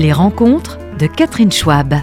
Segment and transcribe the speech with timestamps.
[0.00, 1.94] Les rencontres de Catherine Schwab.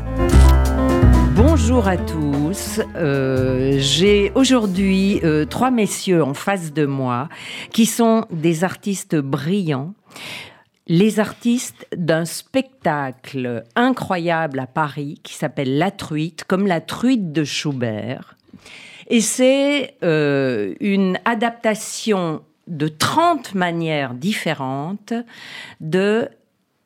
[1.35, 2.79] Bonjour à tous.
[2.95, 7.27] Euh, J'ai aujourd'hui euh, trois messieurs en face de moi
[7.73, 9.95] qui sont des artistes brillants.
[10.85, 17.43] Les artistes d'un spectacle incroyable à Paris qui s'appelle La Truite, comme la truite de
[17.43, 18.35] Schubert.
[19.07, 25.13] Et c'est euh, une adaptation de 30 manières différentes
[25.81, 26.29] de,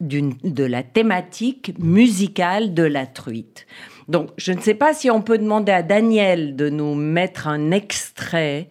[0.01, 3.67] de la thématique musicale de la truite.
[4.07, 7.71] Donc, je ne sais pas si on peut demander à Daniel de nous mettre un
[7.71, 8.67] extrait,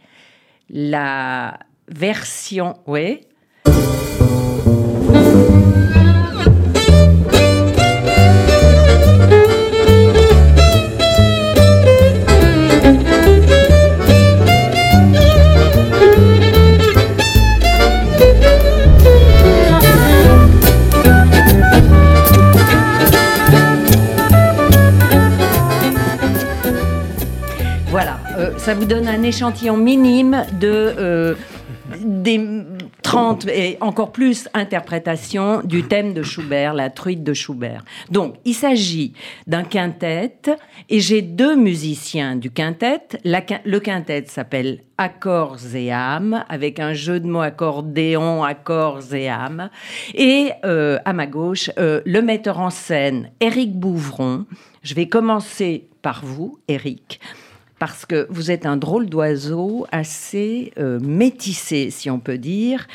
[0.69, 3.21] la version, oui.
[28.61, 31.35] Ça vous donne un échantillon minime de euh,
[31.99, 32.47] des
[33.03, 37.87] 30 et encore plus interprétations du thème de Schubert, la truite de Schubert.
[38.11, 39.15] Donc, il s'agit
[39.47, 40.43] d'un quintet
[40.91, 43.01] et j'ai deux musiciens du quintet.
[43.25, 49.71] Le quintet s'appelle Accords et âmes, avec un jeu de mots accordéon, accords et âmes.
[50.15, 54.45] Et euh, à ma gauche, euh, le metteur en scène, Éric Bouvron.
[54.83, 57.21] Je vais commencer par vous, Éric
[57.81, 62.87] parce que vous êtes un drôle d'oiseau assez euh, métissé, si on peut dire,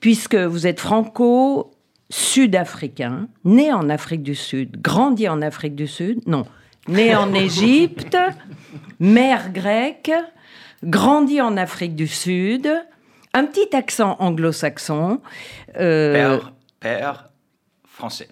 [0.00, 6.44] puisque vous êtes franco-sud-africain, né en Afrique du Sud, grandi en Afrique du Sud, non,
[6.88, 8.18] né en Égypte,
[9.00, 10.12] mère grecque,
[10.84, 12.68] grandi en Afrique du Sud,
[13.32, 15.22] un petit accent anglo-saxon.
[15.78, 17.30] euh, Père, père
[17.86, 18.28] français.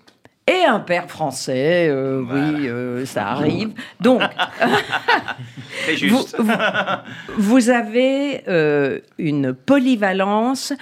[0.47, 3.73] Et un père français, euh, oui, euh, ça arrive.
[4.01, 4.23] Donc,
[5.89, 6.37] vous, juste.
[6.39, 6.53] vous-
[7.39, 10.73] vous avez euh, une polyvalence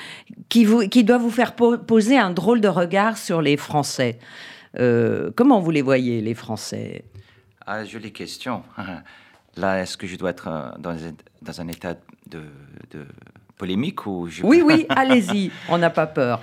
[0.49, 4.19] qui, vous, qui doit vous faire po- poser un drôle de regard sur les Français.
[5.37, 7.05] Comment vous les voyez, les Français?
[7.67, 8.63] Ah, jolie question.
[9.57, 11.95] Là, est-ce que je dois être dans un, dans un état
[12.29, 12.41] de,
[12.91, 13.07] de
[13.57, 14.43] polémique ou je...
[14.43, 16.41] Oui, oui, allez-y, on n'a pas peur.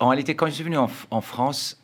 [0.00, 1.78] En réalité, quand je suis venu en, en France,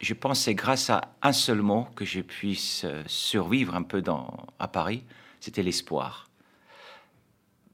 [0.00, 3.82] je pense que c'est grâce à un seul mot que je puisse euh, survivre un
[3.82, 4.28] peu dans,
[4.58, 5.04] à Paris,
[5.40, 6.28] c'était l'espoir.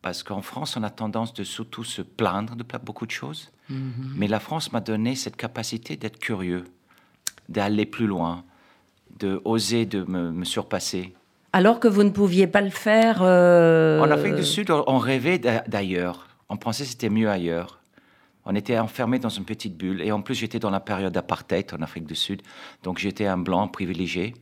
[0.02, 3.50] Parce qu'en France, on a tendance de surtout se plaindre de beaucoup de choses.
[3.68, 6.64] Mais la France m'a donné cette capacité d'être curieux,
[7.48, 8.44] d'aller plus loin,
[9.18, 11.14] de oser de me, me surpasser.
[11.52, 13.18] Alors que vous ne pouviez pas le faire.
[13.22, 16.28] euh, En Afrique du Sud, on rêvait d'a- d'ailleurs.
[16.48, 17.80] On pensait que c'était mieux ailleurs.
[18.46, 20.00] On était enfermé dans une petite bulle.
[20.00, 22.42] Et en plus, j'étais dans la période d'apartheid en Afrique du Sud.
[22.84, 24.34] Donc, j'étais un blanc privilégié.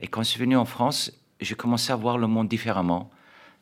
[0.00, 3.10] Et quand je suis venu en France, j'ai commencé à voir le monde différemment.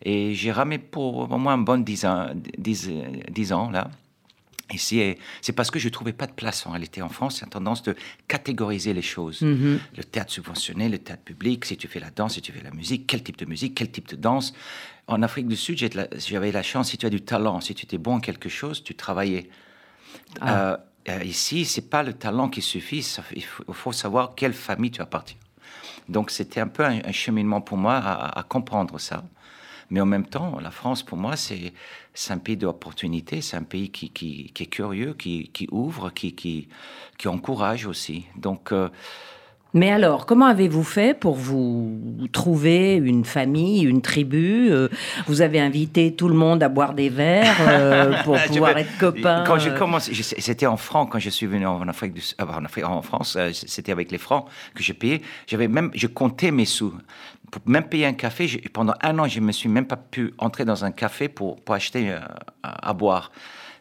[0.05, 2.89] Et j'ai ramé pour au moins un bon dix ans, dix,
[3.31, 3.91] dix ans là.
[4.73, 7.39] Ici, c'est parce que je ne trouvais pas de place en réalité en France.
[7.39, 7.97] Il y a tendance de
[8.29, 9.41] catégoriser les choses.
[9.41, 9.81] Mhm.
[9.97, 12.71] Le théâtre subventionné, le théâtre public, si tu fais la danse, si tu fais la
[12.71, 14.53] musique, quel type de musique, quel type de danse.
[15.07, 17.75] En Afrique du Sud, de la- j'avais la chance, si tu as du talent, si
[17.75, 19.49] tu étais bon en quelque chose, tu travaillais.
[20.43, 20.77] Euh,
[21.09, 25.39] euh, ici, c'est pas le talent qui suffit, il faut, savoir quelle famille tu appartiens.
[26.09, 29.25] Donc c'était un peu un, cheminement pour moi à, comprendre ça.
[29.91, 31.73] Mais en même temps, la France, pour moi, c'est
[32.31, 36.69] un pays d'opportunités, c'est un pays qui, est curieux, qui, ouvre, qui
[37.27, 38.27] encourage aussi.
[38.37, 38.91] Donc, euh,
[39.79, 42.01] Mais alors, comment avez-vous fait pour vous
[42.33, 44.89] trouver une famille, une tribu euh,
[45.29, 49.45] Vous avez invité tout le monde à boire des verres euh, pour pouvoir être copains
[49.47, 52.23] Quand je euh, commence, je- c'était en francs quand je suis venu en Afrique, du,
[52.41, 55.23] euh, en, Afrique- en France, c'était avec les francs que j'ai payé.
[55.47, 56.93] J'avais même, je comptais mes sous
[57.53, 58.49] pour même payer un café.
[58.49, 61.57] j'ai- pendant un an, je me suis même pas pu entrer dans un café pour,
[61.61, 62.11] pour acheter
[62.65, 63.31] à, à boire.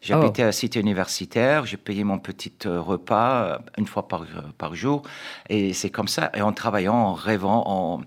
[0.08, 4.22] J'habitais à la cité universitaire, j'ai payé mon petit euh, repas euh, une fois par,
[4.22, 5.02] euh, par jour.
[5.50, 7.64] Et c'est comme ça, et en travaillant, en rêvant.
[7.68, 8.02] En...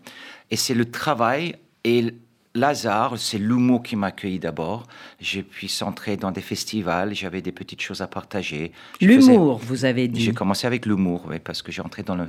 [0.51, 2.15] Et c'est le travail et
[2.55, 4.87] Lazare, c'est l'humour qui m'a accueilli d'abord.
[5.21, 8.73] J'ai pu entrer dans des festivals, j'avais des petites choses à partager.
[8.99, 10.23] Faisais- L'humour, vous avez dit.
[10.23, 12.27] J'ai commencé avec l'humour, oui, parce que j'ai entré dans le,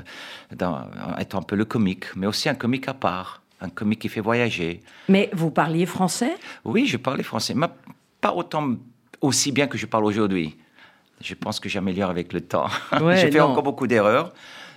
[0.56, 0.86] dans,
[1.18, 4.22] étant un peu le comique, mais aussi un comique à part, un comique qui fait
[4.22, 4.82] voyager.
[5.10, 6.36] Mais vous parliez français?
[6.66, 7.68] Oui, je parlais français, mais
[8.20, 8.76] pas autant,
[9.22, 10.58] aussi bien que je parle aujourd'hui.
[11.22, 12.68] Je pense que j'améliore avec le temps.
[13.02, 13.46] Ouais, j'ai fait non.
[13.52, 14.34] encore beaucoup d'erreurs,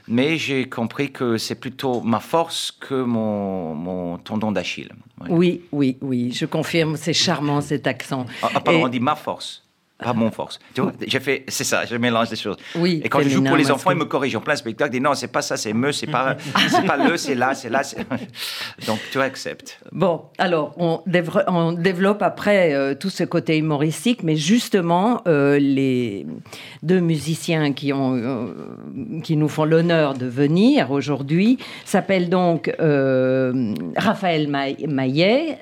[0.07, 4.91] mais j'ai compris que c'est plutôt ma force que mon, mon tendon d'Achille.
[5.21, 5.29] Ouais.
[5.31, 8.27] Oui, oui, oui, je confirme, c'est charmant cet accent.
[8.43, 9.63] Ah, pardon, Et- on dit ma force.
[9.97, 10.59] Pas mon force.
[10.75, 12.57] Tu vois, j'ai fait, c'est ça, je mélange des choses.
[12.75, 14.91] Oui, Et quand je joue pour les enfants, ils me corrigent en plein spectacle.
[14.91, 16.37] Ils disent non, c'est pas ça, c'est me, c'est pas,
[16.69, 17.83] c'est pas le, c'est là, c'est là.
[17.85, 17.99] c'est-
[18.87, 19.79] Donc tu acceptes.
[19.93, 21.01] Bon, alors on,
[21.77, 26.27] développe après euh, tout ce côté humoristique, mais justement, euh, les
[26.83, 28.53] deux musiciens qui, ont, euh,
[29.23, 32.71] qui nous font l'honneur de venir aujourd'hui s'appellent donc
[33.97, 35.59] Raphaël Ma- Maillet.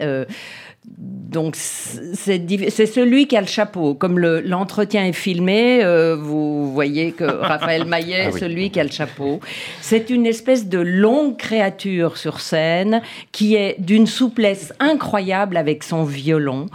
[0.84, 3.94] Donc c'est celui qui a le chapeau.
[3.94, 8.40] Comme le- l'entretien est filmé, euh, vous voyez que Raphaël Maillet Ah est oui.
[8.40, 9.40] celui qui a le chapeau.
[9.80, 13.00] C'est une espèce de longue créature sur scène
[13.30, 16.66] qui est d'une souplesse incroyable avec son violon,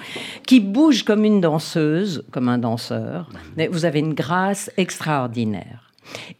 [0.45, 3.30] qui bouge comme une danseuse, comme un danseur.
[3.57, 5.92] Mais vous avez une grâce extraordinaire.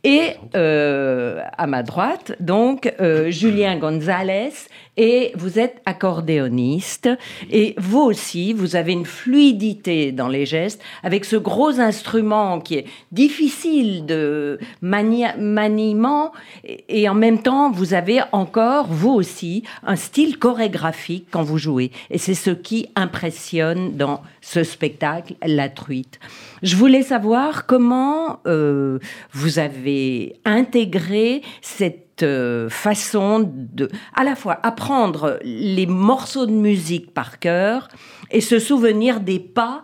[0.06, 0.22] Et
[0.56, 4.52] euh, à ma droite, donc, euh, Julien Gonzalez,
[4.98, 7.10] et vous êtes accordéoniste.
[7.52, 12.76] Et vous aussi, vous avez une fluidité dans les gestes, avec ce gros instrument qui
[12.76, 16.32] est difficile de maniement,
[16.64, 21.58] et, et en même temps, vous avez encore, vous aussi, un style chorégraphique quand vous
[21.58, 21.92] jouez.
[22.10, 26.20] Et c'est ce qui impressionne dans ce spectacle, La Truite.
[26.64, 29.00] Je voulais savoir comment euh,
[29.32, 37.14] vous avez intégré cette euh, façon de, à la fois apprendre les morceaux de musique
[37.14, 37.88] par cœur
[38.32, 39.84] et se souvenir des pas.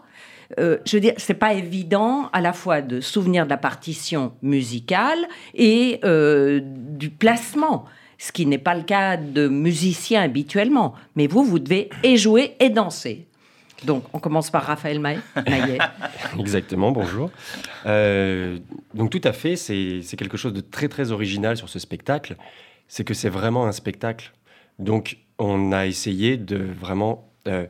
[0.59, 4.33] Euh, je veux dire, c'est pas évident à la fois de souvenir de la partition
[4.41, 7.85] musicale et euh, du placement,
[8.17, 10.93] ce qui n'est pas le cas de musiciens habituellement.
[11.15, 13.27] Mais vous, vous devez et jouer et danser.
[13.83, 15.77] Donc, on commence par Raphaël Maillet.
[16.39, 17.29] Exactement, bonjour.
[17.85, 18.57] Euh,
[18.93, 22.35] donc tout à fait, c'est quelque chose de très très original sur ce spectacle.
[22.87, 24.31] C'est que c'est vraiment un spectacle.
[24.79, 27.65] Donc on a essayé de vraiment euh,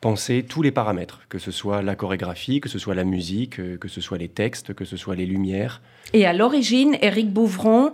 [0.00, 3.76] penser tous les paramètres, que ce soit la chorégraphie, que ce soit la musique, euh,
[3.76, 5.80] que ce soit les textes, que ce soit les lumières.
[6.12, 7.92] Et à l'origine, Éric Bouvron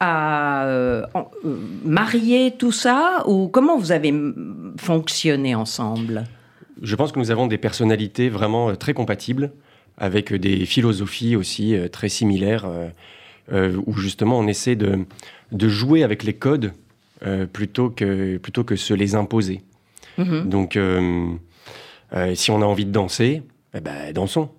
[0.00, 1.06] a euh,
[1.84, 4.14] marié tout ça ou comment vous avez
[4.78, 6.24] fonctionné ensemble?
[6.82, 9.52] Je pense que nous avons des personnalités vraiment euh, très compatibles,
[9.98, 12.66] avec euh, des philosophies aussi euh, très similaires,
[13.86, 14.98] où justement on essaie de,
[15.52, 16.72] de jouer avec les codes
[17.52, 19.62] plutôt, que, plutôt que se les imposer.
[20.18, 20.48] Mhm.
[20.48, 20.78] Donc,
[22.34, 24.50] si on a envie de danser, eh ben, dansons.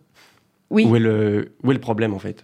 [0.69, 2.43] Oui, Où, est le, où est le problème en fait?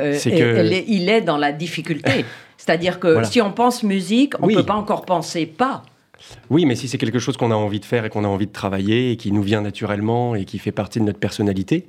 [0.00, 2.24] Euh, c'est et- que- elle est- il est dans la difficulté.
[2.58, 3.26] C'est-à-dire que Voilà.
[3.26, 4.54] si on pense musique, on ne Oui.
[4.54, 5.82] peut pas encore penser pas.
[6.50, 8.46] Oui, mais si c'est quelque chose qu'on a envie de faire et qu'on a envie
[8.46, 11.86] de travailler et qui nous vient naturellement et qui fait partie de notre personnalité,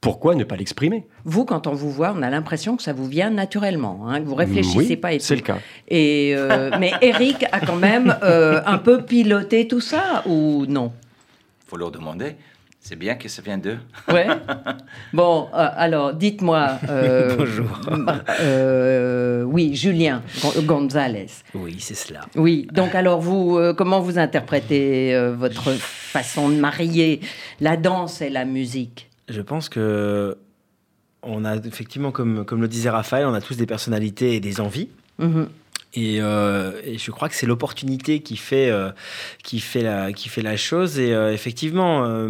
[0.00, 1.06] pourquoi ne pas l'exprimer?
[1.24, 4.26] Vous, quand on vous voit, on a l'impression que ça vous vient naturellement, hein, que
[4.26, 5.58] vous réfléchissez Oui, pas et c'est le cas.
[5.86, 10.92] Et euh, mais Eric a quand même euh, un peu piloté tout ça ou non?
[11.68, 12.34] Faut leur demander.
[12.84, 13.78] C'est bien que ça vient d'eux.
[14.08, 14.26] Ouais.
[15.12, 16.78] Bon, euh, alors dites-moi.
[16.88, 17.68] euh, Bonjour.
[18.40, 21.26] euh, oui, Julien Gon- Gonzalez.
[21.54, 22.22] Oui, c'est cela.
[22.34, 22.66] Oui.
[22.72, 27.20] Donc alors vous, euh, comment vous interprétez euh, votre façon de marier
[27.60, 29.08] la danse et la musique?
[29.28, 30.36] Je pense que
[31.22, 34.60] on a effectivement, comme, comme le disait Raphaël, on a tous des personnalités et des
[34.60, 34.88] envies.
[35.18, 35.48] Mhm.
[35.94, 38.90] Et, euh, et je crois que c'est l'opportunité qui fait euh,
[39.42, 40.98] qui fait la qui fait la chose.
[40.98, 42.26] Et euh, effectivement, euh,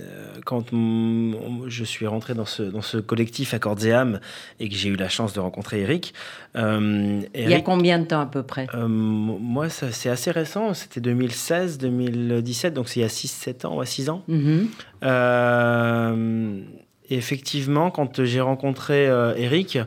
[0.00, 4.20] euh, quand on- je suis rentré dans ce dans ce collectif et âmes
[4.60, 6.12] et que j'ai eu la chance de rencontrer Eric,
[6.56, 8.66] euh, Il y a Eric- combien de temps à peu près?
[8.86, 10.74] Moi, c'est assez récent.
[10.74, 14.22] C'était 2016, 2017, donc c'est il y a 6-7 ans, ouais, 6 ans.
[17.10, 19.04] Et effectivement, quand j'ai rencontré
[19.36, 19.78] Eric,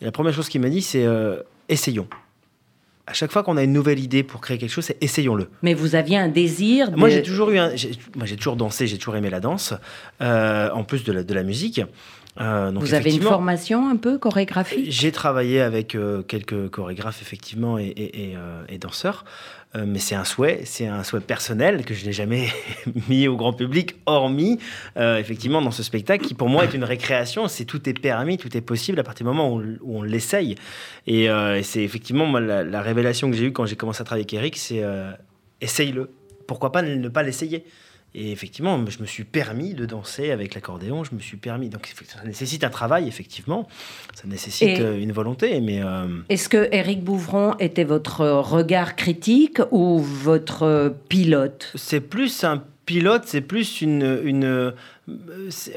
[0.00, 2.06] la première chose qu'il m'a dit, c'est euh, essayons.
[3.08, 5.48] À chaque fois qu'on a une nouvelle idée pour créer quelque chose, c'est essayons-le.
[5.62, 6.90] Mais vous aviez un désir.
[6.96, 7.70] Moi, de- j'ai toujours eu, un,
[8.16, 9.72] moi, j'ai toujours dansé, j'ai toujours aimé la danse,
[10.20, 11.80] euh, en plus de la, de la musique.
[12.40, 17.20] Euh, donc Vous avez une formation un peu chorégraphique J'ai travaillé avec euh, quelques chorégraphes
[17.20, 18.36] effectivement et, et- et,
[18.68, 19.24] et danseurs,
[19.76, 22.48] Euh, mais c'est un souhait, c'est un souhait personnel que je n'ai jamais
[23.10, 24.58] mis au grand public, hormis
[24.96, 27.48] euh, effectivement dans ce spectacle qui pour moi est une récréation.
[27.48, 30.54] C'est tout est permis, tout est possible à partir du moment où, on- l'essaye.
[31.06, 34.00] Et, euh, et c'est effectivement moi, la, la révélation que j'ai eue quand j'ai commencé
[34.00, 34.82] à travailler avec Eric, c'est
[35.60, 36.10] essaye-le.
[36.46, 37.64] Pourquoi pas ne pas l'essayer?
[38.14, 41.68] Et effectivement, je me suis permis de danser avec l'accordéon, je me suis permis.
[41.68, 43.68] Donc ça nécessite un travail, effectivement.
[44.14, 48.96] Ça nécessite Et- euh, une volonté, mais euh, Est-ce que Éric Bouvron était votre regard
[48.96, 51.70] critique ou votre pilote?
[51.74, 54.02] C'est plus un pilote, c'est plus une.
[54.02, 54.70] euh,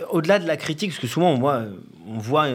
[0.09, 1.63] au-delà de la critique, parce que souvent on voit,
[2.07, 2.47] on voit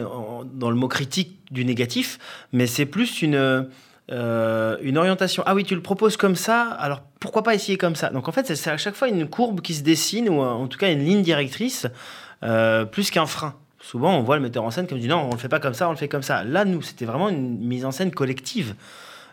[0.53, 2.19] dans le mot critique du négatif,
[2.53, 3.67] mais c'est plus une.
[4.11, 5.43] Euh, une orientation.
[5.45, 8.09] Ah oui, tu le proposes comme ça, alors pourquoi pas essayer comme ça?
[8.09, 10.77] Donc en fait, c'est- à chaque fois une courbe qui se dessine, ou en tout
[10.77, 11.87] cas une ligne directrice
[12.43, 13.55] euh, plus qu'un frein.
[13.79, 15.73] Souvent, on voit le metteur en scène comme dit non, on le fait pas comme
[15.73, 16.43] ça, on le fait comme ça.
[16.43, 18.75] Là, nous, c'était vraiment une mise en scène collective.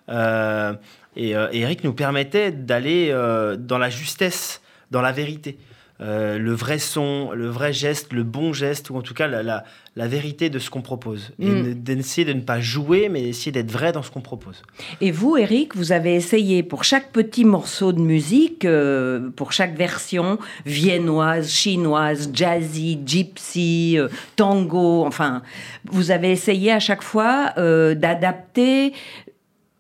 [0.08, 0.74] Euh,
[1.16, 3.10] et, Eric nous permettait d'aller
[3.58, 5.56] dans la justesse, dans la vérité.
[6.00, 9.44] Euh, le vrai son, le vrai geste, le bon geste, ou en tout cas la,
[9.44, 9.62] la,
[9.94, 11.30] la vérité de ce qu'on propose.
[11.38, 11.74] Et Mm.
[11.74, 14.60] d'essayer de ne pas jouer, mais essayer d'être vrai dans ce qu'on propose.
[15.00, 19.76] Et vous, Eric, vous avez essayé pour chaque petit morceau de musique, euh, pour chaque
[19.76, 25.42] version, viennoise, chinoise, jazzy, gypsy, euh, tango, enfin,
[25.84, 27.52] vous avez essayé à chaque fois
[27.94, 28.92] d'adapter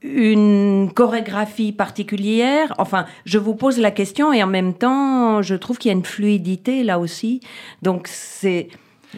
[0.04, 2.74] une chorégraphie particulière.
[2.78, 5.96] Enfin, je vous pose la question et en même temps, je trouve qu'il y a
[5.96, 7.40] une fluidité là aussi.
[7.82, 8.68] Donc, c'est...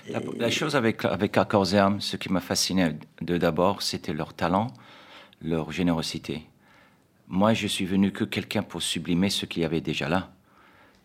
[0.08, 2.90] La, la chose avec, avec âmes, ce qui m'a fasciné
[3.20, 4.68] de d'abord, c'était leur talent,
[5.42, 6.42] leur générosité.
[7.28, 10.30] Moi, je suis venu que quelqu'un pour sublimer ce qu'il y avait déjà là.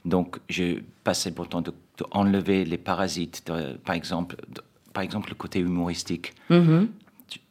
[0.06, 4.62] Donc, j'ai passé le temps de, de enlever les parasites, de- par, exemple, de-
[4.94, 6.34] par exemple, le côté humoristique.
[6.50, 6.90] Mhm.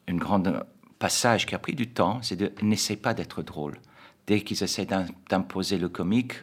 [0.07, 0.63] Une grande
[1.01, 3.75] passage qui a pris du temps, c'est de n'essaie pas d'être drôle.
[4.27, 6.33] Dès qu'ils essaient d'im- d'imposer le comique,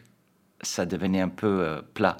[0.61, 2.17] ça devenait un peu euh, plat.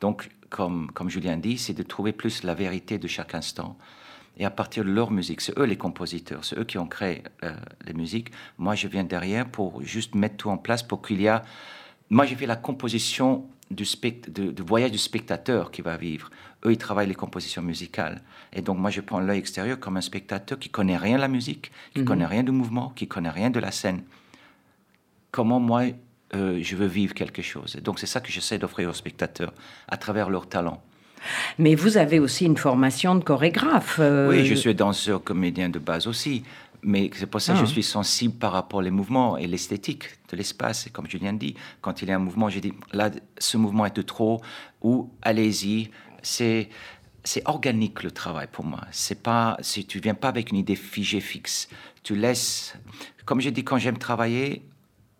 [0.00, 3.76] Donc, comme, Julien dit, c'est de trouver plus la vérité de chaque instant.
[4.38, 7.22] Et à partir de leur musique, c'est eux les compositeurs, c'est eux qui ont créé
[7.42, 7.52] euh,
[7.86, 8.30] les musiques.
[8.58, 11.42] Moi, je viens derrière pour juste mettre tout en place pour qu'il y a...
[12.08, 13.84] Moi, j'ai fait la composition du,
[14.66, 16.30] voyage du spectateur qui va vivre.
[16.66, 18.22] Eux, ils travaillent les compositions musicales.
[18.52, 21.28] Et donc, moi, je prends l'œil extérieur comme un spectateur qui connaît rien de la
[21.28, 24.02] musique, qui connaît rien du mouvement, qui connaît rien de la scène.
[25.30, 25.82] Comment moi,
[26.34, 27.76] euh, je veux vivre quelque chose?
[27.76, 29.52] Et donc, c'est ça que j'essaie d'offrir aux spectateurs
[29.88, 30.82] à travers leur talent.
[31.58, 33.96] Mais vous avez aussi une formation de chorégraphe.
[34.00, 36.44] euh, Oui, je suis danseur, comédien de base aussi.
[36.86, 37.64] Mais c'est pour ça que Ah.
[37.64, 40.86] je suis sensible par rapport aux mouvements et l'esthétique de l'espace.
[40.86, 43.86] Et comme Julien dit, quand il y a un mouvement, j'ai dit, là, ce mouvement
[43.86, 44.42] est de trop,
[44.82, 45.90] ou allez-y.
[46.24, 46.68] C'est,
[47.22, 48.80] c'est organique le travail pour moi.
[48.90, 51.68] C'est pas, si tu viens pas avec une idée figée, fixe.
[52.02, 52.74] Tu laisses,
[53.24, 54.62] comme j'ai dit, quand j'aime travailler,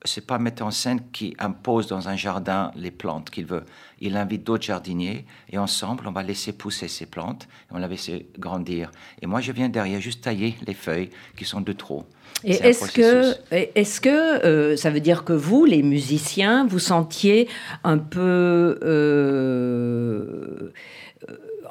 [0.05, 3.65] c'est pas un metteur en scène qui impose dans un jardin les plantes qu'il veut.
[4.01, 7.81] Il invite d'autres jardiniers et ensemble, on va laisser pousser ces plantes et on va
[7.81, 8.91] les laisser grandir.
[9.23, 12.05] Et moi, je viens derrière juste tailler les feuilles qui sont de trop.
[12.43, 13.35] Et que,
[13.75, 17.49] est-ce que euh, ça veut dire que vous, les musiciens, vous sentiez
[17.85, 20.71] un peu euh,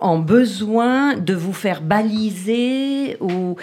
[0.04, 3.56] en besoin de vous faire baliser ou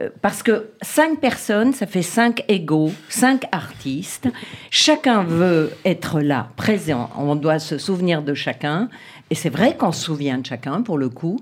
[0.00, 4.28] euh, parce que cinq personnes, ça fait cinq égaux, cinq artistes.
[4.70, 7.10] Chacun veut être là, présent.
[7.18, 8.88] On doit se souvenir de chacun.
[9.30, 11.38] Et c'est vrai qu'on se souvient de chacun pour le coup,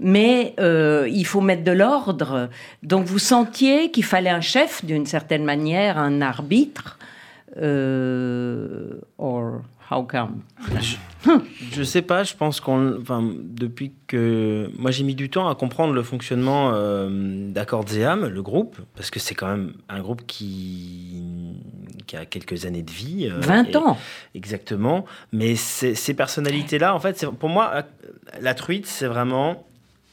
[0.00, 2.48] mais euh, il faut mettre de l'ordre.
[2.82, 6.98] Donc vous sentiez qu'il fallait un chef d'une certaine manière, un arbitre.
[7.60, 10.42] Euh, or how come?
[11.72, 12.98] Je sais pas, je pense qu'on.
[13.00, 14.70] Enfin, depuis que.
[14.78, 18.78] Moi, j'ai mis du temps à comprendre le fonctionnement euh, d'Accords et âmes, le groupe,
[18.94, 21.22] parce que c'est quand même un groupe qui,
[22.06, 23.28] qui a quelques années de vie.
[23.30, 23.98] euh, 20 et- ans.
[24.34, 25.04] Exactement.
[25.32, 27.82] Mais ces, personnalités-là, en fait, pour moi,
[28.40, 29.66] la truite, c'est vraiment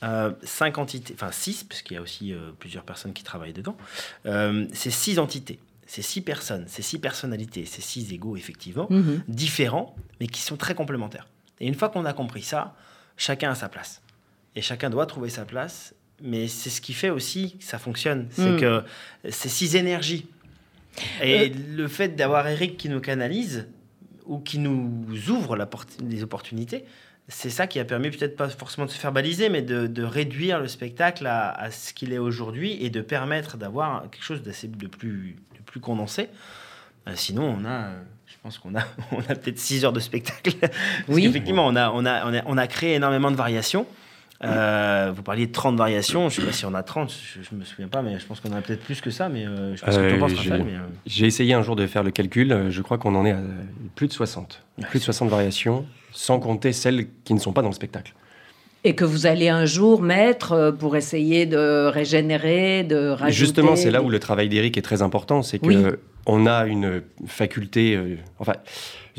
[0.03, 3.77] euh, cinq entités, enfin six, puisqu'il y a aussi euh, plusieurs personnes qui travaillent dedans.
[4.25, 5.59] Euh, c'est six entités,
[5.95, 9.23] c'est six personnes, c'est six personnalités, c'est six égaux, effectivement, Mhm.
[9.29, 11.27] différents, mais qui sont très complémentaires.
[11.61, 12.75] Et une fois qu'on a compris ça,
[13.15, 14.01] chacun a sa place.
[14.57, 15.93] Et chacun doit trouver sa place.
[16.21, 18.27] Mais c'est ce qui fait aussi que ça fonctionne.
[18.31, 18.59] C'est Mm.
[18.59, 18.83] que
[19.29, 20.25] c'est six énergies.
[21.21, 23.67] Et le fait d'avoir Eric qui nous canalise
[24.25, 26.83] ou qui nous ouvre la porte, des opportunités,
[27.27, 30.03] c'est ça qui a permis peut-être pas forcément de se faire baliser, mais de, de
[30.03, 34.41] réduire le spectacle à, à ce qu'il est aujourd'hui et de permettre d'avoir quelque chose
[34.41, 35.35] de plus,
[35.75, 36.29] plus condensé.
[37.07, 37.93] Euh, sinon, on a, euh,
[38.27, 38.79] je pense qu'on a,
[39.11, 40.53] on a peut-être 6 heures de spectacle.
[40.61, 40.71] Parce
[41.09, 41.23] Oui.
[41.23, 43.85] qu'effectivement, on a, on, a, on, a, on a créé énormément de variations.
[44.43, 46.29] Euh, vous parliez de 30 variations.
[46.29, 48.25] Je ne sais pas si on a 30, je ne me souviens pas, mais je
[48.25, 49.27] pense qu'on en a peut-être plus que ça.
[49.27, 50.63] Mais euh, je que en Euh, penses, j'ai- Raphaël.
[50.65, 50.73] Mais,
[51.05, 53.39] J'ai essayé un jour de faire le calcul, je crois qu'on en est à
[53.95, 54.61] plus de 60.
[54.89, 58.13] Plus de 60 variations, sans compter celles qui ne sont pas dans le spectacle.
[58.87, 63.31] Et que vous allez un jour mettre euh, pour essayer de régénérer, de rajouter.
[63.33, 65.77] Justement, c'est là où le travail d'Eric est très important, c'est que Oui.
[66.27, 67.95] on a une faculté.
[67.95, 68.53] euh, enfin,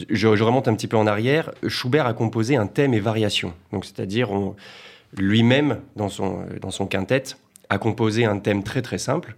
[0.08, 1.50] je, je remonte un petit peu en arrière.
[1.66, 3.52] Schubert a composé un thème et variation.
[3.73, 4.54] Donc, c'est-à-dire, on-
[5.18, 7.23] lui-même, dans son, euh, dans son quintet,
[7.68, 9.35] a composé un thème très très simple.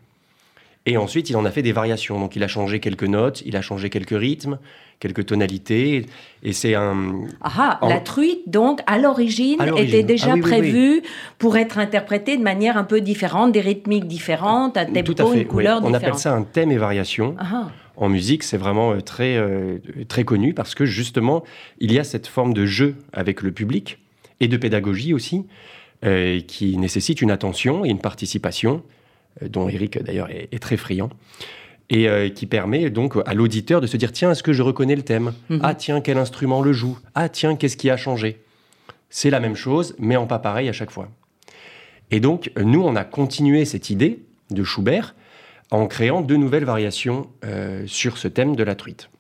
[0.91, 2.19] Et ensuite, il en a fait des variations.
[2.19, 4.59] Donc, il a changé quelques notes, il a changé quelques rythmes,
[5.01, 6.07] quelques tonalités.
[6.43, 7.25] Et c'est un.
[7.43, 11.03] Ah, En- la truite, donc, à l'origine, était déjà Ah oui, oui, prévue
[11.39, 15.27] pour être interprétée de manière un peu différente, des rythmiques différentes, un tempo, tout à
[15.31, 15.43] fait.
[15.43, 15.77] une couleur.
[15.79, 16.03] On différente.
[16.05, 17.37] appelle ça un thème et variation.
[17.39, 19.79] Ah, en musique, c'est vraiment euh, très, euh,
[20.09, 21.43] très connu parce que justement,
[21.81, 23.99] il y a cette forme de jeu avec le public
[24.41, 25.45] et de pédagogie aussi,
[26.05, 28.83] euh, qui nécessite une attention et une participation,
[29.43, 31.11] dont Eric d'ailleurs est, est très friand
[31.91, 34.97] et euh, qui permet donc à l'auditeur de se dire tiens, est-ce que je reconnais
[34.97, 35.33] le thème?
[35.49, 35.61] Mhm.
[35.63, 36.99] Ah tiens, quel instrument le joue?
[37.15, 38.41] Ah tiens, qu'est-ce qui a changé?
[39.11, 41.09] C'est la même chose, mais en pas pareil à chaque fois.
[42.11, 45.15] Et donc, euh, nous, on a continué cette idée de Schubert
[45.71, 49.11] en créant deux nouvelles variations euh, sur ce thème de la truite.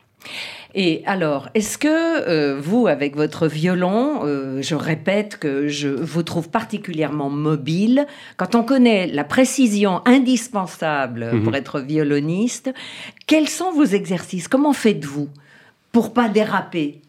[0.75, 6.23] Et alors, est-ce que euh, vous, avec votre violon, euh, je répète que je vous
[6.23, 8.07] trouve particulièrement mobile,
[8.37, 11.43] quand on connaît la précision indispensable Mhm.
[11.45, 12.71] pour être violoniste,
[13.27, 14.47] quels sont vos exercices?
[14.49, 15.29] Comment faites-vous
[15.93, 17.01] pour pas déraper?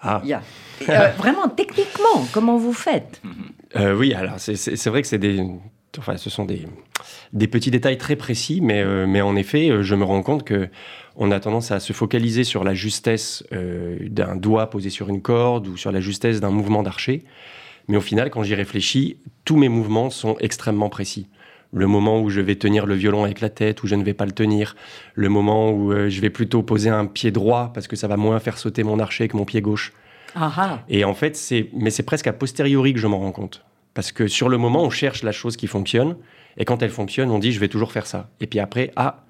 [0.00, 0.42] Ah, Il y a-
[0.88, 3.20] Euh, Vraiment, techniquement, comment vous faites?
[3.76, 5.44] Euh, oui, alors c'est vrai que c'est des,
[5.98, 6.66] enfin, ce sont des,
[7.32, 10.44] des petits détails très précis, mais, euh, mais en effet, euh, je me rends compte
[10.44, 10.68] que
[11.16, 15.20] on a tendance à se focaliser sur la justesse euh, d'un doigt posé sur une
[15.20, 17.24] corde ou sur la justesse d'un mouvement d'archer.
[17.88, 21.26] Mais au final, quand j'y réfléchis, tous mes mouvements sont extrêmement précis.
[21.72, 24.14] Le moment où je vais tenir le violon avec la tête, où je ne vais
[24.14, 24.76] pas le tenir.
[25.14, 28.16] Le moment où euh, je vais plutôt poser un pied droit parce que ça va
[28.16, 29.92] moins faire sauter mon archer que mon pied gauche.
[30.34, 30.78] Ah ah.
[30.88, 33.64] Et en fait, c'est, mais c'est presque a posteriori que je m'en rends compte.
[33.94, 36.16] Parce que sur le moment, on cherche la chose qui fonctionne,
[36.56, 38.28] et quand elle fonctionne, on dit je vais toujours faire ça.
[38.40, 39.24] Et puis après, ah,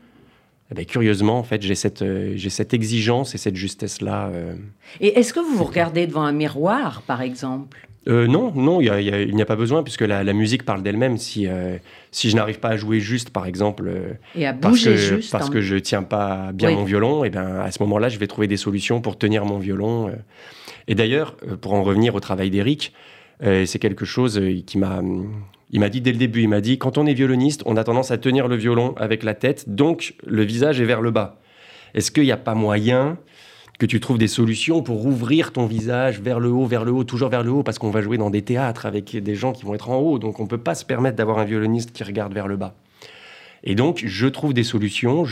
[0.71, 4.29] eh ben, curieusement, en fait, j'ai cette, euh, j'ai cette exigence et cette justesse-là.
[4.33, 4.55] euh.
[5.00, 7.89] Et est-ce que vous vous regardez devant un miroir, par exemple?
[8.09, 10.00] Euh, non, non, il y a- il y a- il n'y a, pas besoin, puisque
[10.03, 11.19] la, la musique parle d'elle-même.
[11.19, 11.47] Si,
[12.12, 13.93] si je n'arrive pas à jouer juste, par exemple,
[14.35, 16.77] Et à parce, que, juste parce en- que je tiens pas bien Oui.
[16.77, 19.59] mon violon, et ben à ce moment-là, je vais trouver des solutions pour tenir mon
[19.59, 20.11] violon.
[20.89, 22.95] Et d'ailleurs, pour en revenir au travail d'Eric,
[23.43, 25.03] c'est quelque chose qui m'a,
[25.73, 27.85] il m'a dit dès le début, il m'a dit quand on est violoniste, on a
[27.85, 31.41] tendance à tenir le violon avec la tête, donc le visage est vers le bas.
[31.95, 33.19] Est-ce qu'il n'y a pas moyen
[33.79, 37.05] que tu trouves des solutions pour ouvrir ton visage vers le haut, vers le haut,
[37.05, 39.65] toujours vers le haut, parce qu'on va jouer dans des théâtres avec des gens qui
[39.65, 42.05] vont être en haut, donc on ne peut pas se permettre d'avoir un violoniste qui
[42.05, 42.75] regarde vers le bas.
[43.65, 45.25] Et donc, je trouve des solutions,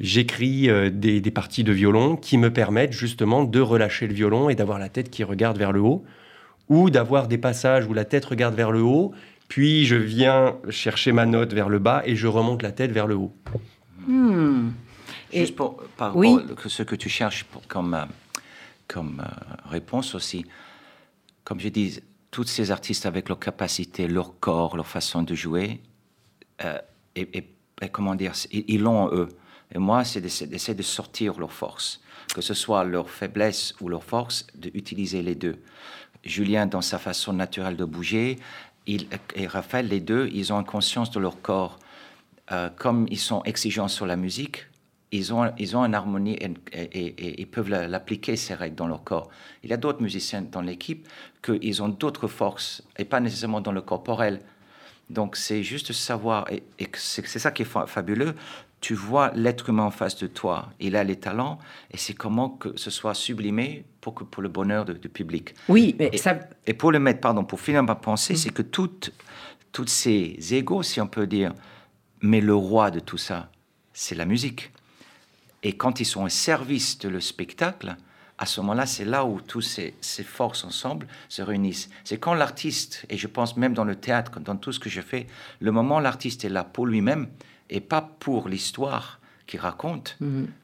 [0.00, 4.48] j'écris euh, des, des parties de violon qui me permettent justement de relâcher le violon
[4.48, 6.04] et d'avoir la tête qui regarde vers le haut,
[6.68, 9.12] ou d'avoir des passages où la tête regarde vers le haut,
[9.48, 13.06] puis je viens chercher ma note vers le bas et je remonte la tête vers
[13.06, 13.32] le haut.
[14.06, 14.70] Hmm.
[15.32, 16.34] Et- Juste pour, par Oui.
[16.34, 18.04] rapport à ce que tu cherches pour- comme, euh,
[18.88, 20.44] comme euh, réponse aussi,
[21.44, 22.00] comme je dis,
[22.30, 25.80] tous ces artistes avec leur capacité, leur corps, leur façon de jouer,
[26.64, 26.78] euh,
[27.14, 27.48] et, et-
[27.82, 29.28] et comment dire, ils l'ont en eux.
[29.74, 32.00] Et moi, c'est d'essa- d'essayer de sortir leur force,
[32.34, 35.56] que ce soit leur faiblesse ou leur force, d'utiliser les deux.
[36.26, 38.38] Julien, dans sa façon naturelle de bouger,
[38.86, 41.78] il, et Raphaël, les deux, ils ont une conscience de leur corps.
[42.52, 44.66] Euh, comme ils sont exigeants sur la musique,
[45.12, 48.76] ils ont, ils ont une harmonie et, et- et- ils peuvent la- l'appliquer, ces règles,
[48.76, 49.28] dans leur corps.
[49.64, 51.08] Il y a d'autres musiciens dans l'équipe
[51.42, 54.40] qu'ils ont d'autres forces, et pas nécessairement dans le corporel.
[55.10, 58.34] Donc c'est juste savoir, et, et c'est ça qui est fa- fabuleux,
[58.80, 61.58] tu vois l'être humain en face de toi, il a les talents,
[61.90, 65.54] et c'est comment que ce soit sublimé pour, que, pour le bonheur du public.
[65.68, 68.62] Oui, mais Et, ça, et pour le mettre, pardon, pour finir ma pensée, c'est que
[68.62, 69.12] toutes,
[69.72, 71.52] toutes ces égaux, si on peut dire,
[72.20, 73.50] mais le roi de tout ça,
[73.92, 74.72] c'est la musique.
[75.62, 77.96] Et quand ils sont au service de le spectacle,
[78.38, 81.88] à ce moment-là, c'est là où tous ces, ces forces ensemble se réunissent.
[82.04, 85.00] C'est quand l'artiste, et je pense même dans le théâtre, dans tout ce que je
[85.00, 85.26] fais,
[85.60, 87.28] le moment où l'artiste est là pour lui-même
[87.70, 90.16] et pas pour l'histoire qu'il raconte,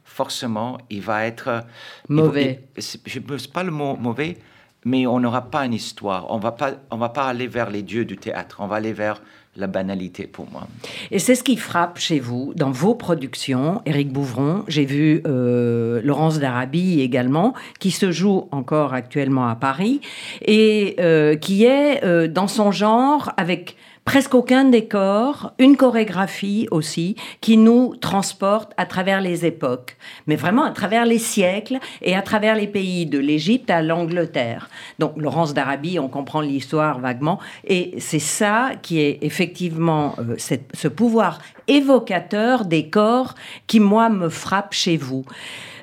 [0.04, 1.64] forcément, il va être va-
[2.08, 2.64] Mauvais.
[2.76, 4.38] il- je ne pas le mot mauvais,
[4.84, 6.26] mais on n'aura pas une histoire.
[6.30, 8.56] On va pas, on va pas aller vers les dieux du théâtre.
[8.58, 9.22] On va aller vers
[9.54, 10.66] la banalité pour moi.
[11.10, 16.00] Et c'est ce qui frappe chez vous, dans vos productions, Éric Bouvron, j'ai vu euh,
[16.02, 20.00] Laurence d'Arabie également, qui se joue encore actuellement à Paris,
[20.40, 27.16] et euh, qui est euh, dans son genre avec presque aucun décor, une chorégraphie aussi,
[27.40, 32.22] qui nous transporte à travers les époques, mais vraiment à travers les siècles et à
[32.22, 34.68] travers les pays, de l'Égypte à l'Angleterre.
[34.98, 40.88] Donc Laurence d'Arabie, on comprend l'histoire vaguement, et c'est ça qui est effectivement euh, ce
[40.88, 41.38] pouvoir
[41.68, 43.34] évocateur des corps
[43.66, 45.24] qui, moi, me frappe chez vous.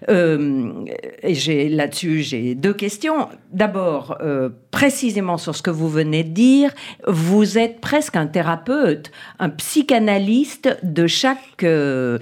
[0.08, 0.86] Euh,
[1.24, 3.28] et j'ai là-dessus j'ai deux questions.
[3.52, 6.72] D'abord, euh, précisément sur ce que vous venez de dire,
[7.08, 12.18] vous êtes presque un thérapeute, un psychanalyste de chaque euh,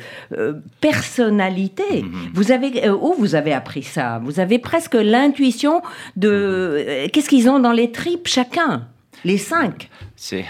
[0.81, 2.03] personnalité.
[2.33, 4.19] Vous avez où vous avez appris ça?
[4.23, 5.81] Vous avez presque l'intuition
[6.15, 8.87] de euh, qu'est-ce qu'ils ont dans les tripes chacun,
[9.23, 9.89] les cinq?
[10.15, 10.45] C'est-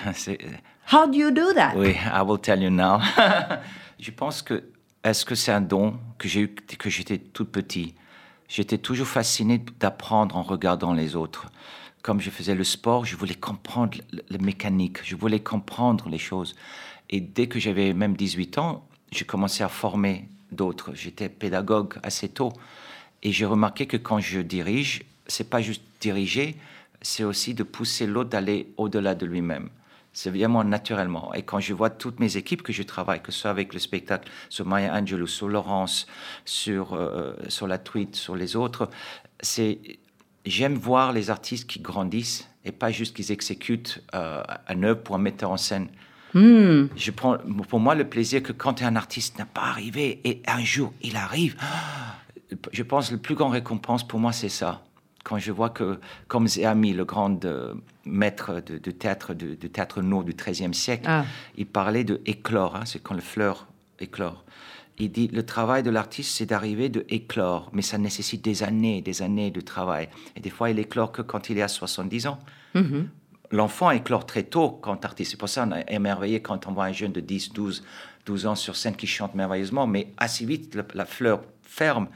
[0.94, 1.74] How do you do that?
[1.76, 3.00] Oui, I will tell you now.
[4.00, 4.64] je pense que,
[5.10, 7.94] est-ce que c'est un don que j'ai eu que j'étais tout petit
[8.48, 11.48] J'étais toujours fasciné d'apprendre en regardant les autres.
[12.02, 13.98] comme je faisais le sport, je voulais comprendre
[14.30, 16.56] la mécanique, je voulais comprendre les choses.
[17.10, 20.92] Et dès que j'avais même 18 ans, j'ai commencé à former d'autres.
[20.94, 22.54] J'étais pédagogue assez tôt.
[23.24, 26.56] Et j'ai remarqué que quand je dirige, c'est pas juste diriger,
[27.02, 29.70] c'est aussi de pousser l'autre d'aller au-delà de lui-même.
[30.18, 31.32] C'est vraiment naturellement.
[31.36, 33.80] Et quand je vois toutes mes équipes que je travaille, que ce soit avec le
[33.80, 36.08] spectacle, sur Maya Angelou, sur Laurence,
[36.44, 38.90] sur, euh, sur la tweet, sur les autres,
[39.42, 39.78] c'est
[40.44, 45.14] j'aime voir les artistes qui grandissent et pas juste qu'ils exécutent euh, un œuvre pour
[45.14, 45.88] un metteur en scène.
[46.34, 46.88] Hmm.
[46.96, 47.38] Je prends
[47.70, 51.16] pour moi le plaisir que quand un artiste n'a pas arrivé et un jour il
[51.16, 51.58] arrive,
[52.74, 54.82] je pense que le plus grand récompense pour moi c'est ça.
[55.28, 57.74] Quand je vois que, comme Zéami, le grand euh,
[58.06, 61.26] maître de, théâtre de, théâtre no du XIIIe siècle, Ah.
[61.58, 63.68] il parlait de éclore, hein, c'est quand le fleur
[64.00, 64.46] éclore.
[64.98, 69.02] Il dit le travail de l'artiste, c'est d'arriver de éclore, mais ça nécessite des années,
[69.02, 70.08] des années de travail.
[70.38, 72.40] Et des fois, il éclore que quand il est à 70 ans.
[72.74, 73.10] Mhm.
[73.52, 75.32] L'enfant éclore très tôt quand artiste.
[75.32, 77.84] C'est pour ça qu'on est émerveillé quand on voit un jeune de 10, 12,
[78.26, 82.08] 12 ans sur scène qui chante merveilleusement, mais assez vite, la, la fleur ferme.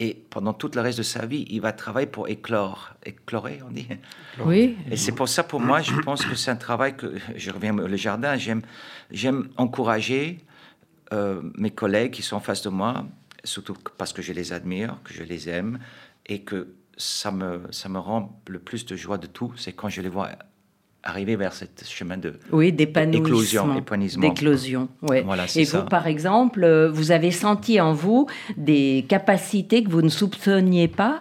[0.00, 2.94] Et pendant tout le reste de sa vie, il va travailler pour éclore.
[3.04, 3.88] Éclorer, on dit
[4.44, 4.76] Oui.
[4.88, 7.76] et c'est pour ça, pour moi, je pense que c'est un travail que, je reviens
[7.76, 8.62] au jardin, j'aime,
[9.10, 10.44] j'aime encourager
[11.12, 13.06] euh, mes collègues qui sont en face de moi,
[13.42, 15.80] surtout parce que je les admire, que je les aime,
[16.26, 19.88] et que ça me, ça me rend le plus de joie de tout, c'est quand
[19.88, 20.30] je les vois
[21.04, 22.34] arriver vers ce chemin de...
[22.50, 23.26] Oui, d'épanouissement.
[23.26, 24.28] Éclosion, épanouissement.
[24.28, 25.22] D'éclosion, ouais.
[25.22, 25.80] Voilà, Et ça.
[25.80, 30.88] vous, par exemple, euh, vous avez senti en vous des capacités que vous ne soupçonniez
[30.88, 31.20] pas?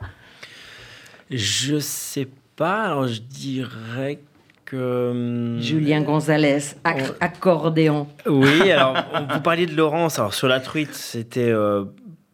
[1.29, 4.19] Je sais pas, alors je dirais
[4.65, 5.11] que.
[5.11, 8.07] hum, Julien Gonzalez, on- accordéon.
[8.25, 8.95] Oui, alors
[9.33, 10.19] vous parliez de Laurence.
[10.19, 11.83] Alors sur la truite, c'était euh,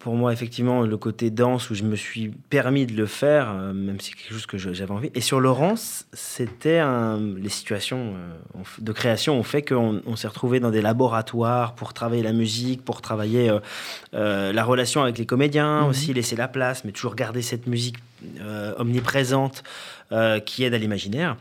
[0.03, 3.71] pour moi effectivement le côté danse où je me suis permis de le faire, euh,
[3.71, 5.09] même si c'est quelque chose que j'avais envie.
[5.15, 10.27] Et sur Laurence, c'était un- les situations euh, de création ont fait qu'on on s'est
[10.27, 13.49] retrouvé dans des laboratoires pour travailler la musique, pour travailler
[14.13, 17.95] euh, la relation avec les comédiens aussi, laisser la place, mais toujours garder cette musique
[18.77, 19.63] omniprésente
[20.45, 21.35] qui aide à l'imaginaire.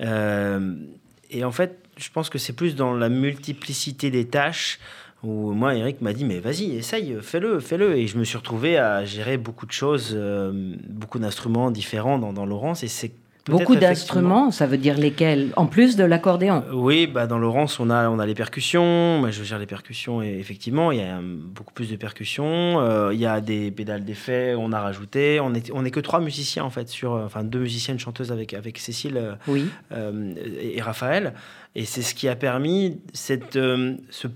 [0.00, 4.78] Et en fait, je pense que c'est plus dans la multiplicité des tâches
[5.22, 7.96] où moi, Eric m'a dit, mais vas-y, essaye, fais-le, fais-le.
[7.96, 12.32] Et je me suis retrouvé à gérer beaucoup de choses, euh, beaucoup d'instruments différents dans,
[12.32, 12.82] dans Laurence.
[12.82, 13.12] Et c'est
[13.48, 15.50] Beaucoup d'instruments, ça veut dire lesquels?
[15.54, 16.64] En plus de l'accordéon.
[16.68, 19.20] Euh, Oui, bah dans Laurence, on a, on a les percussions.
[19.20, 22.80] Moi, je gère les percussions et effectivement, il y a euh, beaucoup plus de percussions.
[22.80, 25.38] Euh, il y a des pédales d'effet, on a rajouté.
[25.38, 28.52] On est, on est que trois musiciens en fait, sur, enfin deux musiciennes chanteuses avec,
[28.52, 29.68] avec Cécile Oui.
[29.92, 31.32] euh, et, et Raphaël.
[31.78, 34.28] Et c'est ce qui a permis cette, euh, ce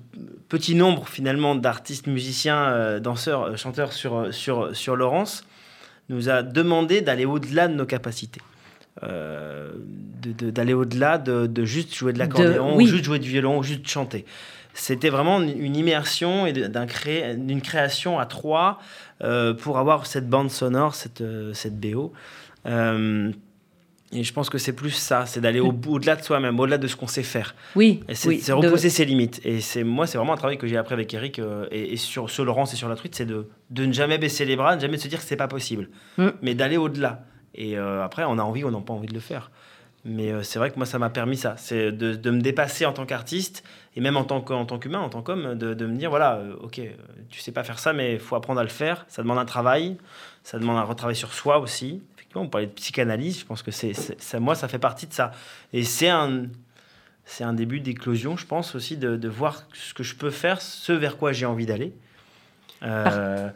[0.50, 5.44] petit nombre finalement d'artistes, musiciens, euh, danseurs, euh, chanteurs sur, sur, sur Laurence
[6.11, 8.42] nous a demandé d'aller au-delà de nos capacités.
[9.05, 9.70] Euh,
[10.22, 12.85] d'aller au-delà de, de juste jouer de l'accordéon, oui.
[12.85, 14.26] ou juste jouer du violon, ou juste chanter.
[14.74, 18.81] C'était vraiment une immersion et de- d'un cré- d'une création à trois
[19.59, 21.22] pour avoir cette bande sonore, cette,
[21.55, 22.12] cette BO.
[24.12, 26.88] Et je pense que c'est plus ça, c'est d'aller au- au-delà de soi-même, au-delà de
[26.88, 27.55] ce qu'on sait faire.
[27.77, 28.03] Oui.
[28.12, 29.40] C'est oui, c'est de- repousser ses limites.
[29.44, 31.96] Et c'est moi, c'est vraiment un travail que j'ai appris avec Eric euh, et, et
[31.96, 34.75] sur, sur Laurence et sur la truite, c'est de, de ne jamais baisser les bras,
[34.75, 36.29] de jamais se dire que c'est pas possible, Mm.
[36.42, 37.25] mais d'aller au-delà.
[37.55, 39.51] Et euh, après, on a envie ou on n'a pas envie de le faire.
[40.05, 42.87] Mais euh, c'est vrai que moi, ça m'a permis ça, c'est de, de me dépasser
[42.87, 43.62] en tant qu'artiste
[43.96, 46.81] et même en tant qu'humain, en tant qu'homme, de, de me dire voilà, ok,
[47.29, 49.05] tu sais pas faire ça, mais il faut apprendre à le faire.
[49.09, 49.99] Ça demande un travail,
[50.42, 52.03] ça demande un retravail sur soi aussi.
[52.35, 55.12] On parlait de psychanalyse, je pense que c'est, c'est- ça, moi, ça fait partie de
[55.12, 55.33] ça.
[55.73, 56.45] Et c'est un,
[57.25, 60.61] c'est un début d'éclosion, je pense aussi, de, de voir ce que je peux faire,
[60.61, 61.93] ce vers quoi j'ai envie d'aller.
[62.83, 63.51] Euh,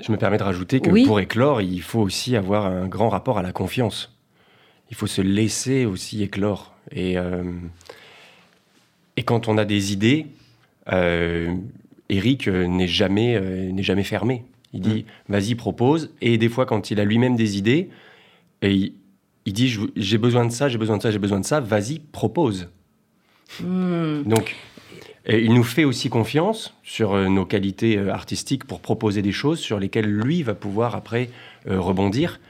[0.00, 1.04] Je me permets de rajouter que Oui.
[1.06, 4.16] pour éclore, il faut aussi avoir un grand rapport à la confiance.
[4.90, 6.74] Il faut se laisser aussi éclore.
[6.90, 7.44] Et, euh,
[9.16, 10.26] et quand on a des idées,
[10.92, 11.54] euh,
[12.08, 14.44] Eric n'est jamais, euh, n'est jamais fermé.
[14.76, 16.10] Il dit vas-y, propose.
[16.20, 17.88] Et des fois, quand il a lui-même des idées,
[18.62, 18.92] et il,
[19.44, 21.98] il dit j'ai besoin de ça, j'ai besoin de ça, j'ai besoin de ça, vas-y,
[21.98, 22.68] propose.
[23.62, 24.22] Hmm.
[24.24, 24.54] Donc,
[25.24, 29.32] et il nous fait aussi confiance sur euh, nos qualités euh, artistiques pour proposer des
[29.32, 31.30] choses sur lesquelles lui va pouvoir après
[31.68, 32.40] euh, rebondir.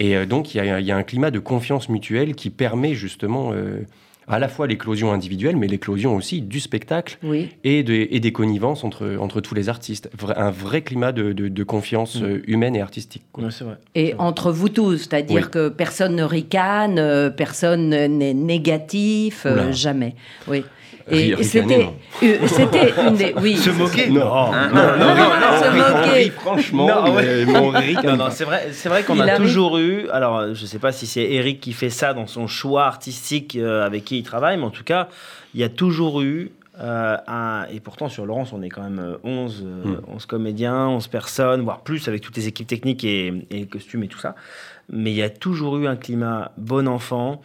[0.00, 2.94] Et donc, il y, a- il y a un climat de confiance mutuelle qui permet
[2.94, 3.80] justement euh,
[4.28, 7.48] à la fois l'éclosion individuelle, mais l'éclosion aussi du spectacle Oui.
[7.64, 10.10] et, de- et des connivences entre, entre tous les artistes.
[10.18, 12.24] Vra- un vrai climat de, de- de confiance Mm.
[12.24, 13.22] euh, humaine et artistique.
[13.32, 13.44] quoi.
[13.44, 13.76] ouais, c'est vrai.
[13.94, 15.50] Et entre vous tous, c'est-à-dire Oui.
[15.50, 19.72] que personne ne ricane, euh, personne n'est négatif, euh, Oula.
[19.72, 20.14] jamais.
[20.46, 20.62] Oui.
[21.10, 21.88] Et c'était,
[22.22, 23.56] euh, c'était une des, oui.
[23.56, 24.20] Se moquer Non.
[24.24, 26.30] Non, Ah, non, non, non, non, se moquer.
[26.30, 30.08] Franchement, Non, Non, c'est vrai, c'est vrai qu'on a toujours eu.
[30.10, 33.56] Alors, euh, je sais pas si c'est Eric qui fait ça dans son choix artistique
[33.56, 35.08] euh, avec qui il travaille, mais en tout cas,
[35.54, 36.50] il y a toujours eu.
[36.80, 40.14] euh, un, et pourtant, sur Laurence, on est quand même euh, 11, euh, Mm.
[40.14, 44.04] 11 comédiens, 11 personnes, voire plus, avec toutes les équipes techniques et, et les costumes
[44.04, 44.36] et tout ça.
[44.90, 47.40] Mais il y a toujours eu un climat bon enfant.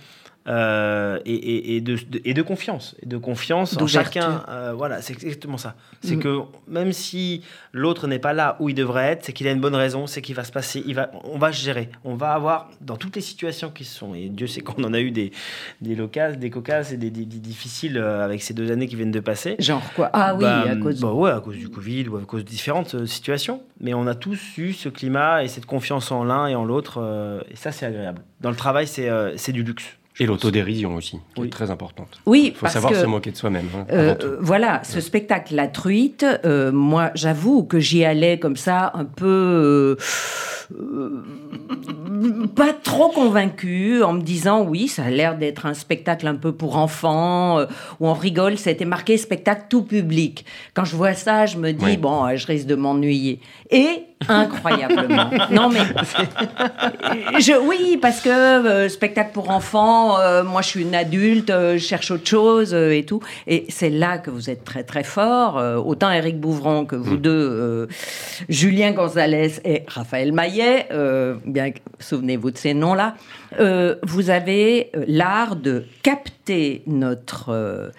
[0.48, 4.74] Euh, et, et- et de, de- et de confiance et de confiance en chacun euh,
[4.76, 6.20] voilà c'est exactement ça c'est Mm.
[6.20, 9.62] que même si l'autre n'est pas là où il devrait être c'est qu'il a une
[9.62, 12.70] bonne raison c'est qu'il va se passer il va on va gérer on va avoir
[12.82, 15.32] dans toutes les situations qui sont et Dieu sait qu'on en a eu des
[15.80, 18.98] des locales des cocasses et des, des- des difficiles euh, avec ces deux années qui
[18.98, 20.10] viennent de passer Genre quoi?
[20.12, 21.00] Ah oui, bah, à cause.
[21.00, 23.62] bah ouais, à cause du Covid ou à cause de différentes situations.
[23.80, 27.00] Mais on a tous eu ce climat et cette confiance en l'un et en l'autre.
[27.02, 28.22] euh, et ça, c'est agréable.
[28.42, 29.86] Dans le travail, c'est c'est du luxe.
[30.20, 31.48] Et l'autodérision aussi, qui Oui.
[31.48, 32.20] est très importante.
[32.28, 33.68] Oui, Il faut parce savoir que se moquer de soi-même.
[33.76, 38.92] hein, Euh, voilà, ce spectacle La Truite, euh, moi j'avoue que j'y allais comme ça
[38.94, 39.98] un peu
[40.78, 41.24] euh,
[42.56, 46.52] pas trop convaincu en me disant oui, ça a l'air d'être un spectacle un peu
[46.52, 47.62] pour enfants
[48.00, 50.46] où on rigole, c'était marqué spectacle tout public.
[50.74, 51.98] Quand je vois ça, je me dis Oui.
[51.98, 53.40] bon, je risque de m'ennuyer.
[53.72, 55.30] Et incroyablement.
[55.52, 55.80] non mais
[57.40, 61.74] je, oui, parce que euh, spectacle pour enfants, euh, moi je suis une adulte, euh,
[61.74, 63.22] je cherche autre chose euh, et tout.
[63.48, 65.58] Et c'est là que vous êtes très très fort.
[65.58, 67.88] Euh, autant Eric Bouvron que vous deux, euh,
[68.50, 73.16] Julien Gonzalez et Raphaël Maillet, euh, bien que- souvenez-vous de ces noms-là,
[73.60, 77.92] euh, vous avez l'art de capter notre...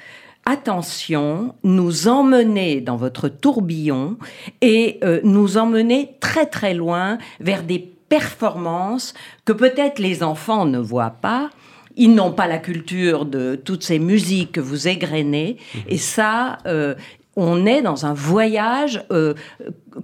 [0.47, 4.17] attention, nous emmener dans votre tourbillon
[4.61, 7.79] et euh, nous emmener très très loin vers des
[8.09, 11.51] performances que peut-être les enfants ne voient pas.
[11.97, 15.59] Ils n'ont pas la culture de toutes ces musiques que vous égrenez.
[15.89, 16.95] Et ça, euh,
[17.37, 19.35] on est dans un voyage euh,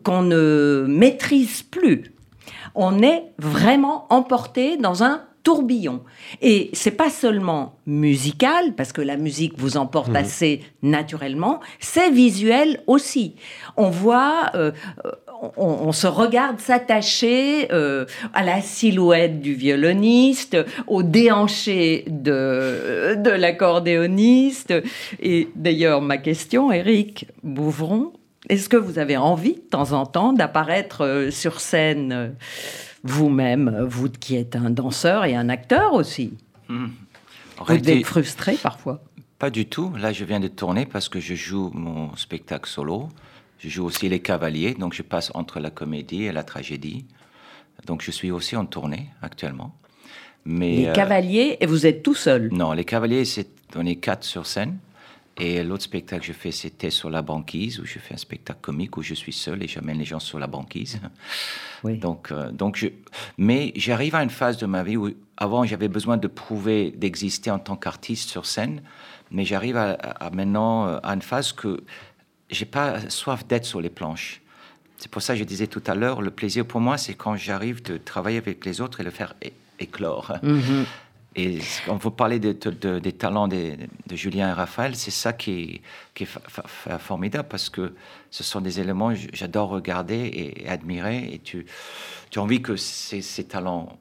[0.05, 2.13] qu'on ne maîtrise plus.
[2.75, 6.03] On est vraiment emporté dans un tourbillon.
[6.43, 12.83] Et c'est pas seulement musical, parce que la musique vous emporte assez naturellement, c'est visuel
[12.87, 13.35] aussi.
[13.77, 14.73] On voit, euh,
[15.57, 23.31] on, on se regarde s'attacher euh, à la silhouette du violoniste, au déhanché de, de
[23.31, 24.75] l'accordéoniste.
[25.21, 28.13] Et d'ailleurs, ma question, Eric Bouvron,
[28.49, 32.35] est-ce que vous avez envie de temps en temps d'apparaître euh, sur scène
[33.03, 36.35] vous-même, vous qui êtes un danseur et un acteur aussi
[36.69, 39.03] En Vous être frustré parfois.
[39.39, 39.93] Pas du tout.
[39.97, 43.09] Là, je viens de tourner parce que je joue mon spectacle solo.
[43.59, 47.07] Je joue aussi Les Cavaliers, donc je passe entre la comédie et la tragédie.
[47.87, 49.75] Donc je suis aussi en tournée actuellement.
[50.45, 52.49] Mais Les euh, cavaliers, et vous êtes tout seul.
[52.53, 54.79] non, Les Cavaliers, c'est on est quatre sur scène.
[55.41, 58.61] Et l'autre spectacle que je fais, c'était sur la banquise, où je fais un spectacle
[58.61, 61.01] comique où je suis seul et j'amène les gens sur la banquise.
[61.83, 61.97] Oui.
[61.97, 62.89] Donc, euh, donc je,
[63.39, 67.51] mais j'arrive à une phase de ma vie où, avant, j'avais besoin de prouver, d'exister
[67.51, 68.83] en tant qu'artiste sur scène,
[69.31, 71.83] mais j'arrive à, maintenant euh, à une phase que
[72.51, 74.43] j'ai pas soif d'être sur les planches.
[74.99, 77.37] C'est pour ça que je disais tout à l'heure, le plaisir pour moi, c'est quand
[77.37, 79.35] j'arrive de travailler avec les autres et le faire
[79.79, 80.37] éclore.
[80.43, 80.85] Mhm.
[81.37, 85.13] Et quand vous parlez de- de- de- des talents de, de Julien et Raphaël, c'est
[85.13, 85.81] ça qui est,
[86.15, 86.27] qui
[86.99, 87.95] formidable parce que
[88.31, 90.17] ce sont des éléments que j'adore regarder
[90.63, 91.31] et, admirer.
[91.33, 91.67] Et tu,
[92.31, 93.97] tu as envie que ces, ces talents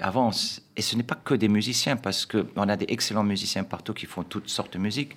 [0.00, 0.62] avancent.
[0.76, 4.06] Et ce n'est pas que des musiciens parce qu'on a des excellents musiciens partout qui
[4.06, 5.12] font toutes sortes de musique.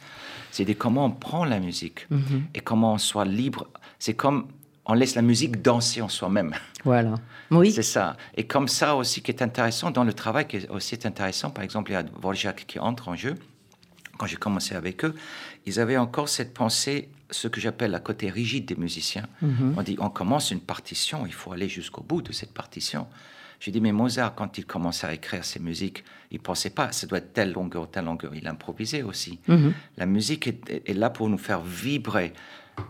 [0.51, 2.07] C'est des comment on prend la musique
[2.53, 3.67] et comment on soit libre.
[3.99, 4.47] C'est comme
[4.85, 6.53] on laisse la musique danser en soi-même.
[6.83, 7.15] Voilà.
[7.51, 7.71] Oui.
[7.71, 8.17] C'est ça.
[8.35, 11.63] Et comme ça aussi qui est intéressant dans le travail, qui est aussi intéressant, par
[11.63, 13.35] exemple, il y a Voljac qui entre en jeu.
[14.17, 15.15] Quand j'ai commencé avec eux,
[15.65, 19.27] ils avaient encore cette pensée, ce que j'appelle la côté rigide des musiciens.
[19.41, 23.07] On dit, on commence une partition, il faut aller jusqu'au bout de cette partition.
[23.59, 27.07] J'ai dit, mais Mozart, quand il commençait à écrire ses musiques, il pensait pas, ça
[27.07, 28.35] doit être telle longueur, telle longueur.
[28.35, 29.39] Il improvisait aussi.
[29.97, 32.33] La musique est là pour nous faire vibrer.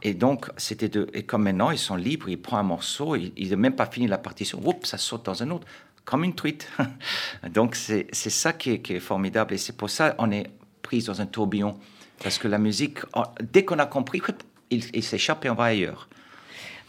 [0.02, 1.08] Et donc, c'était de.
[1.14, 4.08] Et comme maintenant, ils sont libres, ils prennent un morceau, ils n'ont même pas fini
[4.08, 5.68] la partition, oups, ça saute dans un autre,
[6.06, 6.68] comme une truite.
[7.50, 9.54] donc, c'est ça qui est, formidable.
[9.54, 10.48] Et c'est pour ça qu'on est
[10.82, 11.78] pris dans un tourbillon.
[12.24, 13.00] Parce que la musique,
[13.42, 14.22] dès qu'on a compris,
[14.70, 16.08] il, il s'échappe et on va ailleurs.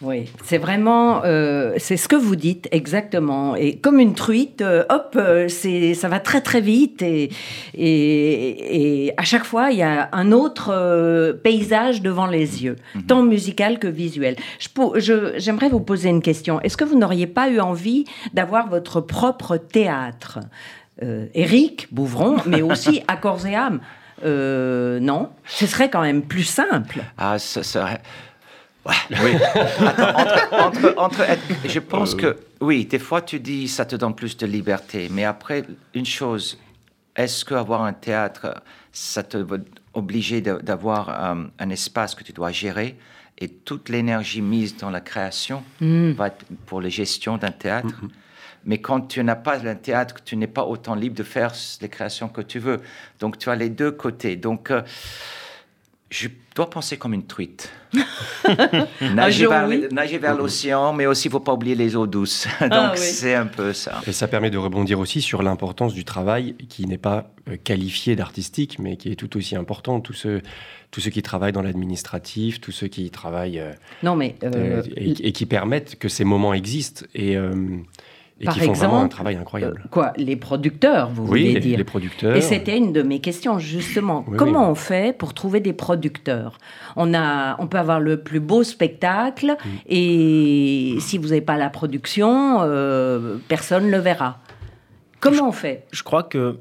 [0.02, 3.54] Oui, c'est vraiment, euh, c'est ce que vous dites exactement.
[3.54, 7.30] Et comme une truite, euh, hop, euh, c'est, ça va très très vite et,
[7.74, 12.76] et, et à chaque fois il y a un autre euh, paysage devant les yeux,
[13.06, 14.34] tant musical que visuel.
[14.58, 16.60] Je, j'aimerais vous poser une question.
[16.62, 20.40] Est-ce que vous n'auriez pas eu envie d'avoir votre propre théâtre,
[21.34, 23.80] Éric Bouvron, mais aussi à corps et âme?
[24.24, 27.02] non Ce serait quand même plus simple.
[27.18, 28.00] Ah, ce serait.
[28.84, 29.32] Ouais, oui.
[29.86, 33.94] Attends, entre, entre- entre être- je pense que oui, des fois tu dis ça te
[33.96, 35.64] donne plus de liberté, mais après
[35.94, 36.58] une chose,
[37.14, 38.60] est-ce qu'avoir un théâtre,
[38.92, 39.36] ça te
[40.40, 42.96] de- d'avoir euh, un espace que tu dois gérer
[43.38, 47.94] et toute l'énergie mise dans la création va être pour la gestion d'un théâtre?
[48.64, 51.88] Mais quand tu n'as pas un théâtre, tu n'es pas autant libre de faire les
[51.88, 52.80] créations que tu veux.
[53.18, 54.36] Donc tu as les deux côtés.
[54.36, 54.82] Donc euh,
[56.12, 57.72] je dois penser comme une truite.
[59.14, 59.84] nager, jour, vers, oui.
[59.90, 62.46] nager vers l'océan, mais aussi il ne faut pas oublier les eaux douces.
[62.60, 63.00] Donc Ah, oui.
[63.00, 64.00] c'est un peu ça.
[64.06, 68.14] Et ça permet de rebondir aussi sur l'importance du travail qui n'est pas euh, qualifié
[68.14, 70.00] d'artistique, mais qui est tout aussi important.
[70.00, 70.42] Tous ceux,
[70.90, 73.72] tous ceux qui travaillent dans l'administratif, tous ceux qui travaillent euh,
[74.02, 77.54] Non, mais euh, euh, et, et qui permettent que ces moments existent et, euh,
[78.42, 79.82] et Par qui font vraiment un exemple, travail incroyable.
[79.84, 82.34] euh, quoi, les producteurs, vous oui, voulez les, dire les producteurs.
[82.36, 84.24] Et c'était une de mes questions, justement.
[84.26, 84.70] Oui, Comment oui.
[84.72, 86.58] on fait pour trouver des producteurs?
[86.96, 89.68] On, a, on peut avoir le plus beau spectacle, Mm.
[89.88, 94.38] et si vous n'avez pas la production, euh, personne ne le verra.
[95.20, 95.84] Comment on fait?
[95.92, 96.56] Je crois que,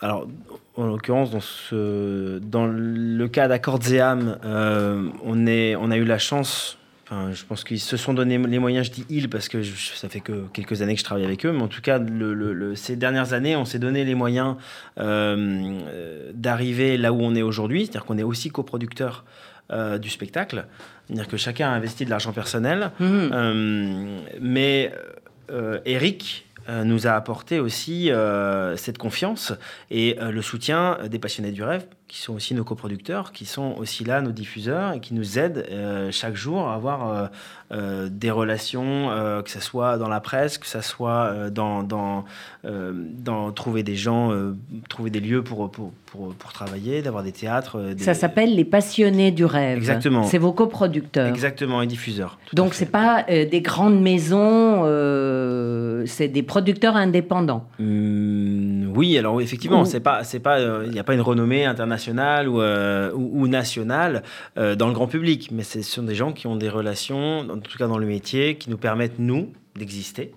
[0.00, 0.28] alors,
[0.76, 3.48] en l'occurrence, dans, ce, dans le cas
[4.00, 6.78] âmes, euh, on, est, on a eu la chance.
[7.12, 8.86] Enfin, je pense qu'ils se sont donné les moyens.
[8.86, 11.44] Je dis ils parce que je- ça fait que quelques années que je travaille avec
[11.44, 14.14] eux, mais en tout cas, le- le- le- ces dernières années, on s'est donné les
[14.14, 14.54] moyens
[14.98, 15.80] euh,
[16.34, 19.24] d'arriver là où on est aujourd'hui, c'est-à-dire qu'on est aussi coproducteur
[19.72, 20.66] euh, du spectacle,
[21.06, 22.90] c'est-à-dire que chacun a investi de l'argent personnel.
[23.00, 23.30] Mhm.
[23.32, 24.92] Euh, mais
[25.84, 26.46] Eric
[26.84, 29.52] nous a apporté aussi euh, cette confiance
[29.90, 33.76] et euh, le soutien des passionnés du rêve, qui sont aussi nos coproducteurs, qui sont
[33.78, 37.26] aussi là, nos diffuseurs, et qui nous aident euh, chaque jour à avoir euh,
[37.72, 42.24] euh, des relations, euh, que ce soit dans la presse, que ce soit dans, dans,
[42.64, 44.32] dans trouver des gens,
[44.88, 47.80] trouver des lieux pour, pour, pour, pour travailler, d'avoir des théâtres.
[47.94, 49.78] des- Ça s'appelle les passionnés du rêve.
[49.78, 50.24] Exactement.
[50.24, 51.28] C'est vos coproducteurs.
[51.28, 52.38] Exactement, et diffuseurs.
[52.52, 54.82] Donc c'est pas des grandes maisons,
[56.06, 57.68] c'est des producteurs indépendants.
[57.78, 61.64] Hum, oui, alors effectivement, c'est pas, c'est pas, euh, il n'y a pas une renommée
[61.64, 64.22] internationale ou, euh, ou, ou nationale
[64.58, 67.58] euh, dans le grand public, mais ce sont des gens qui ont des relations, en
[67.58, 70.24] tout cas dans le métier, qui nous permettent nous d'exister.
[70.24, 70.34] Et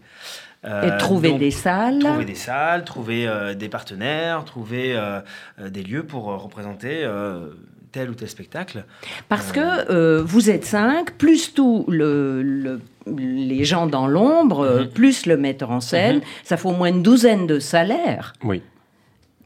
[0.66, 2.00] Euh, de trouver donc, des salles.
[2.00, 5.20] trouver des salles, trouver euh, des partenaires, trouver euh,
[5.60, 7.50] euh, des lieux pour euh, représenter euh,
[7.94, 8.84] tel ou tel spectacle.
[9.30, 12.82] Parce que euh, vous êtes cinq, plus tous le, le-
[13.18, 14.88] les gens dans l'ombre, euh, Mhm.
[14.90, 18.34] plus le metteur en scène, ça fait au moins une douzaine de salaires.
[18.44, 18.62] Oui.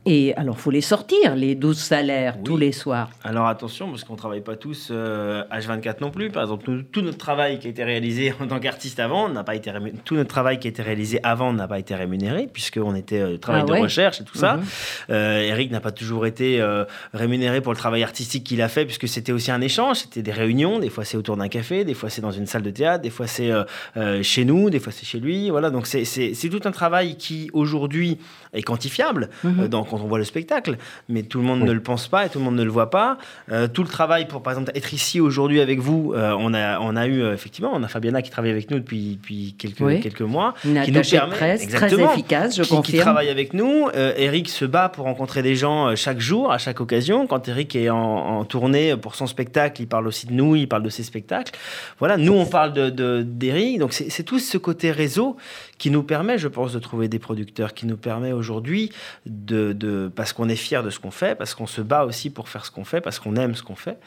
[0.10, 2.44] Et alors, faut les sortir, les 12 salaires, Oui.
[2.46, 3.10] tous les soirs.
[3.26, 6.30] Alors attention, parce qu'on ne travaille pas tous euh, H24 non plus.
[6.30, 9.56] Par exemple, tout notre travail qui a été réalisé en tant qu'artiste avant n'a pas
[9.56, 12.96] été rému- tout notre travail qui a été réalisé avant n'a pas été rémunéré puisqu'on
[12.96, 14.56] était euh, travail Ah de recherche et tout ça.
[14.58, 14.64] Mhm.
[15.10, 18.86] Euh, Eric n'a pas toujours été euh, rémunéré pour le travail artistique qu'il a fait
[18.86, 20.80] puisque c'était aussi un échange, c'était des réunions.
[20.80, 23.10] Des fois c'est autour d'un café, des fois c'est dans une salle de théâtre, des
[23.10, 25.50] fois c'est euh, chez nous, des fois c'est chez lui.
[25.50, 26.06] Voilà, donc c'est-
[26.50, 28.20] tout un travail qui aujourd'hui
[28.54, 30.78] est quantifiable euh, dans, quand on voit le spectacle,
[31.10, 31.68] mais tout le monde Oui.
[31.68, 33.18] ne le pense pas et tout le monde ne le voit pas.
[33.52, 36.80] Euh, tout le travail pour, par exemple, être ici aujourd'hui avec vous, euh, on, a,
[36.80, 39.80] on a eu, euh, effectivement, on a Fabiana qui travaille avec nous depuis, depuis quelques,
[39.82, 40.00] Oui.
[40.02, 40.54] quelques mois.
[40.66, 43.02] Une qui nous permet- presse très efficace, je qui, qui confirme.
[43.02, 43.88] travaille avec nous.
[43.96, 47.28] Euh, Eric se bat pour rencontrer des gens chaque jour, à chaque occasion.
[47.28, 50.68] Quand Eric est en, en tournée pour son spectacle, il parle aussi de nous, il
[50.68, 51.54] parle de ses spectacles.
[52.00, 52.96] Voilà, nous, on parle d'Eric.
[52.96, 53.80] De, d'Eric.
[53.80, 55.38] Donc, c'est c'est tout ce côté réseau
[55.78, 58.92] qui nous permet, je pense, de trouver des producteurs, qui nous permet aujourd'hui,
[59.28, 62.30] de, de, parce qu'on est fier de ce qu'on fait, parce qu'on se bat aussi
[62.30, 63.98] pour faire ce qu'on fait, parce qu'on aime ce qu'on fait.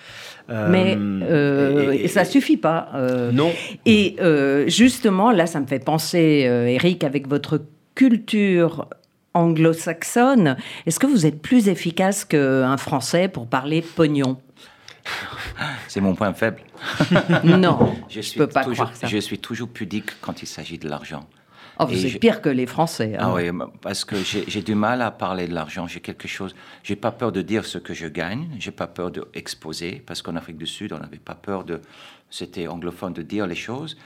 [0.50, 2.88] Euh, Mais euh, et- et- ça suffit pas.
[2.94, 3.52] euh, Non.
[3.86, 7.60] Et euh, justement, là, ça me fait penser, euh, Eric, avec votre
[7.94, 8.86] culture
[9.34, 14.38] anglo-saxonne, est-ce que vous êtes plus efficace qu'un Français pour parler pognon?
[15.88, 16.58] C'est mon point faible.
[17.44, 19.06] Non, Je, je suis peux pas toujours, croire ça.
[19.06, 21.26] Je suis toujours pudique quand il s'agit de l'argent.
[21.82, 23.14] Oh, vous Et êtes je- pire que les Français.
[23.16, 23.20] hein.
[23.22, 23.44] Ah oui,
[23.80, 25.86] parce que j'ai j'ai du mal à parler de l'argent.
[25.86, 26.54] J'ai quelque chose.
[26.82, 28.48] J'ai pas peur de dire ce que je gagne.
[28.58, 31.80] J'ai pas peur d'exposer parce qu'en Afrique du Sud, on n'avait pas peur de.
[32.28, 33.96] C'était anglophone de dire les choses.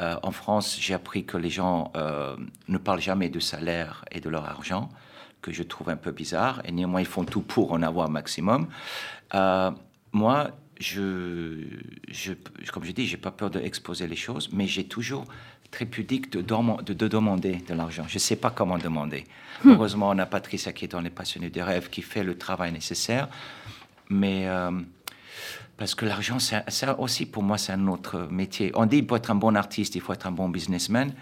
[0.00, 2.34] Euh, en France, j'ai appris que les gens euh,
[2.68, 4.88] ne parlent jamais de salaire et de leur argent,
[5.42, 6.62] que je trouve un peu bizarre.
[6.64, 8.66] Et néanmoins, ils font tout pour en avoir un maximum.
[9.34, 9.70] Euh,
[10.12, 10.50] moi,
[10.80, 11.62] je,
[12.10, 12.32] je,
[12.72, 15.24] comme je dis, j'ai pas peur d'exposer les choses, mais j'ai toujours
[15.70, 18.04] très pudique de, dormo- de, de demander de l'argent.
[18.08, 19.24] Je sais pas comment demander.
[19.64, 22.72] Heureusement, on a Patricia qui est dans les passionnés de rêve, qui fait le travail
[22.72, 23.28] nécessaire.
[24.08, 24.72] Mais euh,
[25.76, 26.64] parce que l'argent, c'est
[26.98, 28.72] aussi pour moi, c'est un autre métier.
[28.74, 31.12] On dit pour être un bon artiste, il faut être un bon businessman.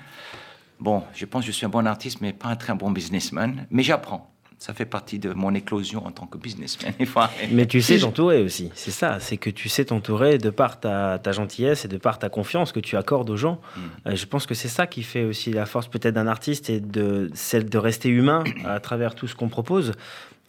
[0.80, 3.66] Bon, je pense que je suis un bon artiste, mais pas un très bon businessman.
[3.70, 4.32] Mais j'apprends.
[4.58, 6.92] Ça fait partie de mon éclosion en tant que businessman.
[7.52, 11.18] Mais tu sais t'entourer aussi, c'est ça, c'est que tu sais t'entourer de par ta,
[11.18, 13.60] ta gentillesse et de par ta confiance que tu accordes aux gens.
[13.76, 13.80] Mm.
[14.08, 16.80] Euh, je pense que c'est ça qui fait aussi la force peut-être d'un artiste et
[16.80, 19.92] de celle de rester humain à travers tout ce qu'on propose.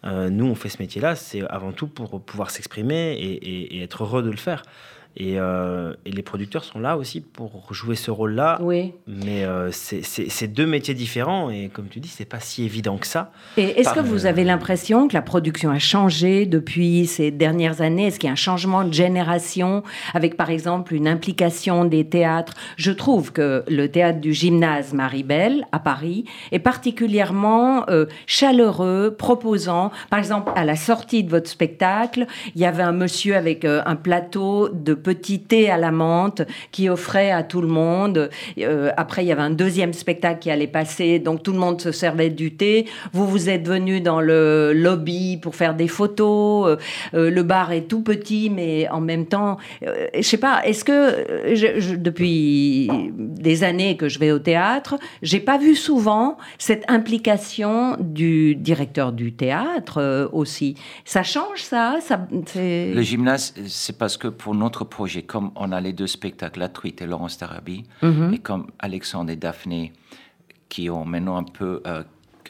[0.04, 3.82] Euh, nous, on fait ce métier-là, c'est avant tout pour pouvoir s'exprimer et, et- et
[3.82, 4.62] être heureux de le faire.
[5.16, 8.58] Et, euh, et les producteurs sont là aussi pour jouer ce rôle-là.
[8.62, 8.94] Oui.
[9.06, 13.06] Mais euh, c'est- deux métiers différents et comme tu dis, c'est pas si évident que
[13.06, 13.32] ça.
[13.56, 18.06] Et est-ce que vous avez l'impression que la production a changé depuis ces dernières années?
[18.06, 19.82] Est-ce qu'il y a un changement de génération
[20.14, 22.54] avec, par exemple, une implication des théâtres?
[22.76, 29.90] Je trouve que le théâtre du gymnase Maribel à Paris est particulièrement euh, chaleureux, proposant.
[30.10, 33.82] Par exemple, à la sortie de votre spectacle, il y avait un monsieur avec euh,
[33.86, 36.42] un plateau de petit thé à la menthe
[36.72, 38.30] qui offrait à tout le monde.
[38.58, 41.80] Euh, après, il y avait un deuxième spectacle qui allait passer, donc tout le monde
[41.80, 42.86] se servait du thé.
[43.12, 46.68] Vous, vous êtes venu dans le lobby pour faire des photos.
[46.68, 46.76] Euh,
[47.14, 50.84] euh, le bar est tout petit, mais en même temps, euh, je sais pas, est-ce
[50.84, 57.96] que depuis des années que je vais au théâtre, j'ai pas vu souvent cette implication
[57.98, 60.74] du directeur du théâtre aussi.
[61.04, 65.80] Ça change ça, ça Le gymnase, c'est parce que pour notre projet, comme on a
[65.80, 68.34] les deux spectacles, La Truite et Laurence Tarabi, Mhm.
[68.34, 69.92] et comme Alexandre et Daphné,
[70.68, 71.80] qui ont maintenant un peu...
[71.86, 72.02] euh,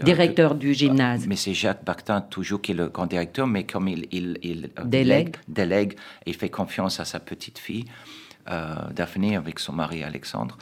[0.03, 1.27] directeur du gymnase.
[1.27, 4.71] Mais c'est Jacques Bartin, toujours, qui est le grand directeur, mais comme il, il, il,
[4.79, 5.37] euh, Délègue.
[5.47, 5.93] délègue,
[6.25, 7.85] il fait confiance à sa petite fille,
[8.51, 10.57] euh, Daphné, avec son mari Alexandre.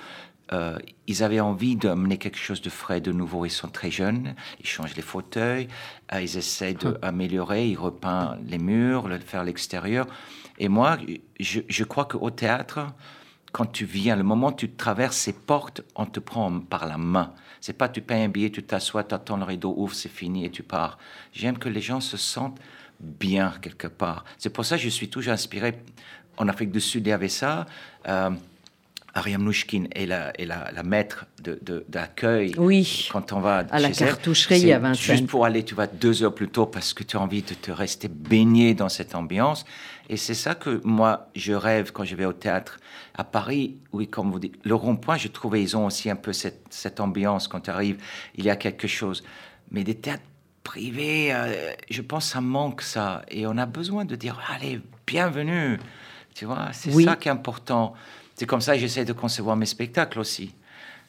[0.51, 3.45] euh, ils avaient envie d'amener quelque chose de frais, de nouveau.
[3.45, 5.68] Ils sont très jeunes, ils changent les fauteuils,
[6.14, 10.07] euh, ils essaient d'améliorer, ils repeignent les murs, le faire l'extérieur.
[10.59, 10.98] Et moi,
[11.40, 12.86] je, je crois qu'au théâtre,
[13.52, 16.98] quand tu viens, le moment où tu traverses ces portes, on te prend par la
[16.98, 17.32] main.
[17.61, 20.44] C'est pas tu payes un billet, tu t'assois, tu attends le rideau ouvre, c'est fini
[20.44, 20.98] et tu pars.
[21.32, 22.59] J'aime que les gens se sentent
[23.00, 24.24] bien quelque part.
[24.38, 25.78] C'est pour ça que je suis toujours inspiré.
[26.36, 27.66] En Afrique du Sud, il y avait ça.
[28.09, 28.30] Euh,
[29.14, 32.54] Ariam Nouchkine est la, est la, la maître de- de- d'accueil.
[32.59, 33.09] Oui.
[33.11, 35.16] Quand on va À la cartoucherie à Vincennes.
[35.16, 37.54] Juste pour aller, tu vas deux heures plus tôt parce que tu as envie de
[37.54, 39.64] te rester baigné dans cette ambiance.
[40.09, 42.78] Et c'est ça que moi, je rêve quand je vais au théâtre.
[43.14, 46.32] À Paris, oui, comme vous dites, le rond-point, je trouvais, ils ont aussi un peu
[46.32, 47.46] cette, cette ambiance.
[47.48, 47.98] Quand tu arrives,
[48.34, 49.22] il y a quelque chose.
[49.70, 50.22] Mais des théâtres
[50.64, 53.22] privés, euh, je pense ça manque ça.
[53.28, 55.78] Et on a besoin de dire, allez, bienvenue.
[56.34, 57.04] Tu vois, c'est Oui.
[57.04, 57.92] ça qui est important.
[58.34, 60.54] C'est comme ça que j'essaie de concevoir mes spectacles aussi.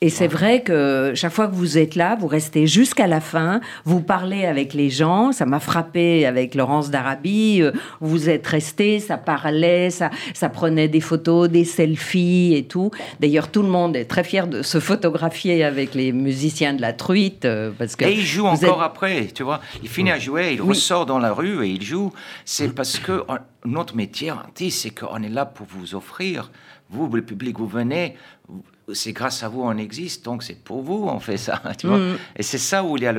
[0.01, 3.59] Et c'est vrai que chaque fois que vous êtes là, vous restez jusqu'à la fin,
[3.83, 5.33] vous parlez avec les gens.
[5.33, 7.59] Ça m'a frappé avec Laurence d'Arabie.
[7.61, 12.91] euh, Vous êtes resté, ça parlait, ça, ça prenait des photos, des selfies et tout.
[13.19, 16.93] D'ailleurs, tout le monde est très fier de se photographier avec les musiciens de la
[16.93, 19.59] truite euh, parce que Et il joue encore êtes- après, tu vois.
[19.83, 20.69] Il finit à jouer, il Oui.
[20.69, 22.13] ressort dans la rue et il joue.
[22.45, 23.37] C'est parce que on-
[23.69, 26.51] notre métier artiste, c'est qu'on est là pour vous offrir.
[26.89, 28.15] Vous, le public, vous venez.
[28.47, 28.63] vous-
[28.93, 31.97] C'est grâce à vous on existe, donc c'est pour vous on fait ça, tu vois.
[31.97, 32.17] Mm.
[32.37, 33.13] Et c'est ça où il y a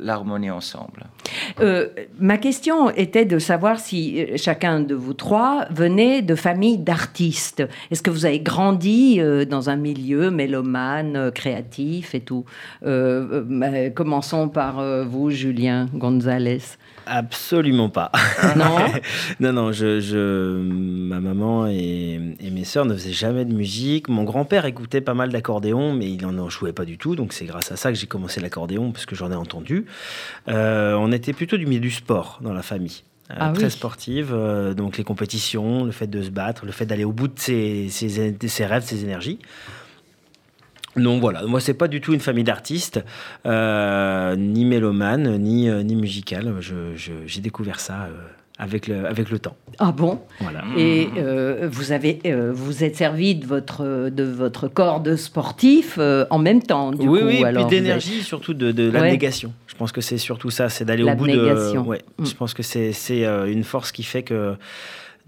[0.00, 1.06] l'harmonie ensemble.
[1.60, 1.88] Euh,
[2.18, 7.62] ma question était de savoir si euh, chacun de vous trois venait de familles d'artistes.
[7.90, 12.44] Est-ce que vous avez grandi euh, dans un milieu mélomane, créatif et tout?
[12.84, 16.60] Euh, Commençons par vous, Julien Gonzalez.
[17.10, 18.12] Absolument pas.
[18.56, 18.76] Non
[19.40, 24.08] non, non, je, je- ma maman et, et mes sœurs ne faisaient jamais de musique.
[24.08, 27.16] Mon grand-père écoutait pas mal d'accordéon, mais il n'en jouait pas du tout.
[27.16, 29.86] Donc c'est grâce à ça que j'ai commencé l'accordéon, parce que j'en ai entendu.
[30.48, 33.02] Euh, on était plutôt du milieu du sport dans la famille.
[33.30, 33.70] Euh, Ah très oui.
[33.70, 37.28] sportive, euh, donc les compétitions, le fait de se battre, le fait d'aller au bout
[37.28, 39.38] de ses, ses- de ses rêves, ses énergies.
[40.96, 43.00] Donc voilà, moi c'est pas du tout une famille d'artistes,
[43.46, 46.52] euh, ni mélomane, ni, euh, ni musicale.
[47.26, 48.12] J'ai découvert ça euh,
[48.58, 49.56] avec, le, avec le temps.
[49.78, 50.20] Ah bon?
[50.40, 50.64] Voilà.
[50.76, 52.20] Et euh, vous avez,
[52.52, 55.98] vous êtes servi de votre, de votre corps de sportif
[56.30, 57.26] en même temps, du oui, coup.
[57.26, 58.92] oui, alors puis d'énergie, surtout de, de Ouais.
[58.92, 59.52] l'abnégation.
[59.68, 61.78] Je pense que c'est surtout ça, c'est d'aller au bout de.
[61.78, 62.24] Ouais, Mm.
[62.26, 64.56] Je pense que c'est c'est, une force qui fait que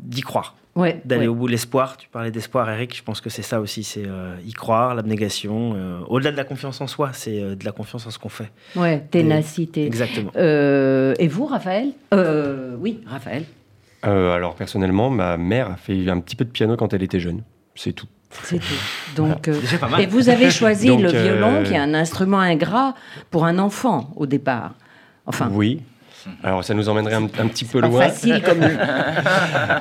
[0.00, 1.26] d'y croire, avez- Ouais, d'aller ouais.
[1.28, 1.96] au bout de l'espoir.
[1.96, 2.96] Tu parlais d'espoir, Eric.
[2.96, 5.72] Je pense que c'est ça aussi, c'est euh, y croire, l'abnégation.
[5.74, 8.28] euh, Au-delà de la confiance en soi, c'est euh, de la confiance en ce qu'on
[8.28, 8.50] fait.
[8.76, 9.84] Ouais, ténacité.
[9.84, 10.30] Exactement.
[10.36, 11.88] Euh, et vous, Raphaël?
[12.14, 13.44] Euh, Oui, Raphaël.
[14.06, 17.20] Euh, alors personnellement, ma mère a fait un petit peu de piano quand elle était
[17.20, 17.42] jeune.
[17.74, 18.06] C'est tout.
[18.30, 18.64] C'est tout.
[19.16, 22.38] Donc, euh, pas et vous avez choisi Donc, le violon, euh, qui est un instrument
[22.38, 22.94] ingrat
[23.30, 24.74] pour un enfant au départ.
[25.26, 25.82] Enfin, Oui.
[26.42, 28.00] Alors ça nous emmènerait un, un petit peu pas loin.
[28.08, 28.60] facile comme.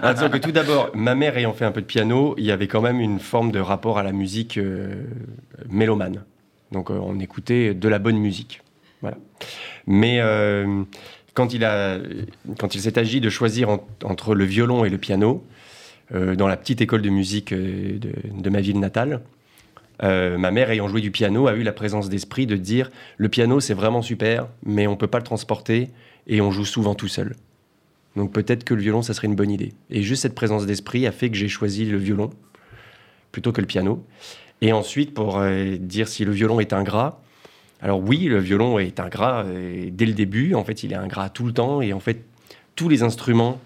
[0.02, 2.52] Ah, disons que tout d'abord, ma mère ayant fait un peu de piano, il y
[2.52, 5.04] avait quand même une forme de rapport à la musique euh,
[5.70, 6.24] mélomane.
[6.72, 8.62] Donc euh, on écoutait de la bonne musique.
[9.02, 9.18] Voilà.
[9.88, 10.84] Mais euh,
[11.34, 11.98] quand il, a,
[12.60, 15.44] quand il s'est agi de choisir en- entre le violon et le piano,
[16.12, 19.22] dans la petite école de musique de, de ma ville natale,
[20.02, 23.30] euh, ma mère, ayant joué du piano, a eu la présence d'esprit de dire le
[23.30, 25.90] piano, c'est vraiment super, mais on peut pas le transporter
[26.30, 27.36] et on joue souvent tout seul.
[28.16, 29.74] Donc peut-être que le violon, ça serait une bonne idée.
[29.90, 32.30] Et juste cette présence d'esprit a fait que j'ai choisi le violon
[33.34, 34.06] plutôt que le piano.
[34.62, 37.22] Et ensuite, pour euh, dire si le violon est ingrat,
[37.82, 40.54] alors oui, le violon est ingrat euh, dès le début.
[40.54, 41.82] En fait, il est ingrat tout le temps.
[41.82, 42.24] Et en fait,
[42.76, 43.60] tous les instruments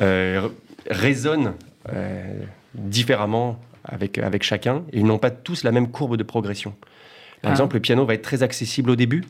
[0.00, 0.48] euh,
[0.90, 1.54] résonnent
[1.92, 2.40] euh,
[2.74, 4.82] différemment avec, avec chacun.
[4.92, 6.74] Et ils n'ont pas tous la même courbe de progression.
[7.42, 7.54] Par Ah.
[7.54, 9.22] exemple, le piano va être très accessible au début,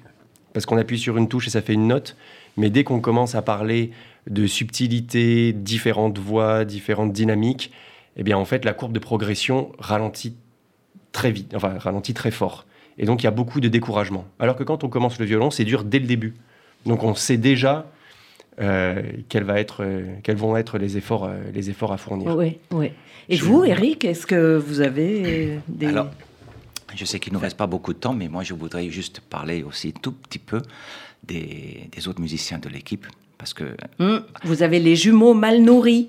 [0.53, 2.17] parce qu'on appuie sur une touche et ça fait une note.
[2.57, 3.91] Mais dès qu'on commence à parler
[4.29, 7.73] de subtilité, différentes voix, différentes dynamiques,
[8.17, 10.35] eh bien en fait la courbe de progression ralentit
[11.13, 12.67] très vite, enfin ralentit très fort.
[12.99, 14.27] Et donc il y a beaucoup de découragement.
[14.39, 16.35] Alors que quand on commence le violon, c'est dur dès le début.
[16.85, 17.87] Donc on sait déjà
[18.61, 22.37] euh, quels, va être, euh, quels vont être les efforts, euh, les efforts à fournir.
[22.37, 22.91] Oui, oui.
[23.29, 25.87] Et Je- vous, Eric, est-ce que vous avez des...
[25.87, 26.09] Alors,
[26.97, 29.21] je sais qu'il ne nous reste pas beaucoup de temps, mais moi, je voudrais juste
[29.21, 30.63] parler aussi tout petit peu
[31.25, 33.07] des, des autres musiciens de l'équipe.
[33.37, 36.09] Parce que Hmm, vous avez les jumeaux mal nourris.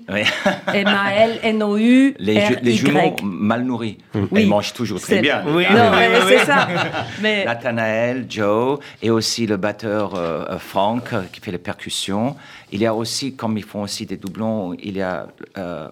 [0.74, 2.16] M-A-L-N-O-U.
[2.18, 4.42] les, ju- les jumeaux mal nourris, Oui.
[4.42, 5.44] ils mangent toujours très bien.
[5.46, 6.46] Oui, non, oui, mais oui, c'est oui.
[6.46, 6.68] ça.
[7.22, 12.34] Mais Nathanaël, Joe, et aussi le batteur euh, euh, Frank euh, qui fait les percussions.
[12.72, 15.88] Il y a aussi, comme ils font aussi des doublons, il y a, euh,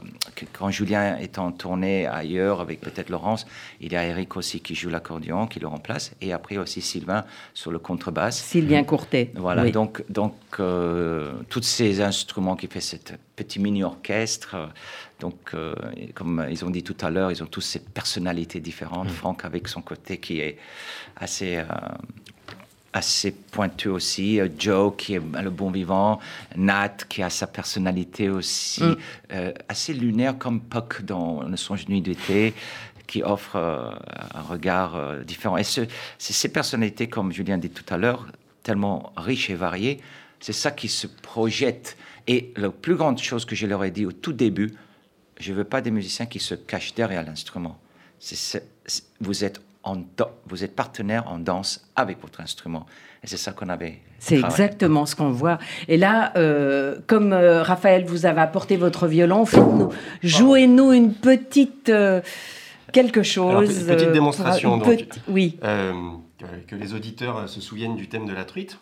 [0.53, 3.47] quand Julien est en tournée ailleurs avec peut-être Laurence,
[3.81, 7.24] il y a Eric aussi qui joue l'accordéon, qui le remplace, et après aussi Sylvain
[7.55, 8.43] sur le contrebasse.
[8.43, 9.33] Sylvien Courtet.
[9.35, 9.72] Voilà, oui.
[9.72, 14.57] donc, donc euh, tous ces instruments qui fait cet petit mini-orchestre,
[15.20, 15.74] donc euh,
[16.14, 19.11] comme ils ont dit tout à l'heure, ils ont tous ces personnalités différentes.
[19.11, 20.59] Franck avec son côté qui est
[21.16, 21.64] assez, euh,
[22.99, 26.18] assez pointu aussi, euh, Joe qui est le bon vivant,
[26.57, 28.96] Nat qui a sa personnalité aussi, Mm.
[29.32, 32.53] euh, assez lunaire comme Puck dans Le songe de nuit d'été
[33.07, 33.90] qui offre euh,
[34.34, 35.57] un regard euh, différent.
[35.57, 35.86] Et ce-
[36.18, 38.26] c'est ces personnalités, comme Julien dit tout à l'heure,
[38.62, 40.01] tellement riches et variées,
[40.40, 41.96] c'est ça qui se projette.
[42.26, 44.74] Et la plus grande chose que je leur ai dit au tout début,
[45.40, 47.78] je veux pas des musiciens qui se cachent derrière l'instrument.
[48.20, 49.97] C'est- c'est- c'est- vous êtes en
[50.47, 52.85] vous êtes partenaire en danse avec votre instrument.
[53.22, 54.01] Et c'est ça qu'on avait.
[54.18, 55.59] C'est exactement ce qu'on voit.
[55.89, 59.91] Et là, euh, comme euh, Raphaël, vous avez apporté votre violon, faites-nous,
[60.22, 62.20] jouez-nous une petite euh,
[62.93, 63.51] quelque chose.
[63.51, 65.07] Alors, pe- petite euh, démonstration, une donc.
[65.29, 65.59] oui.
[65.64, 65.93] Euh,
[66.39, 68.79] que- que les auditeurs se souviennent du thème de la truite.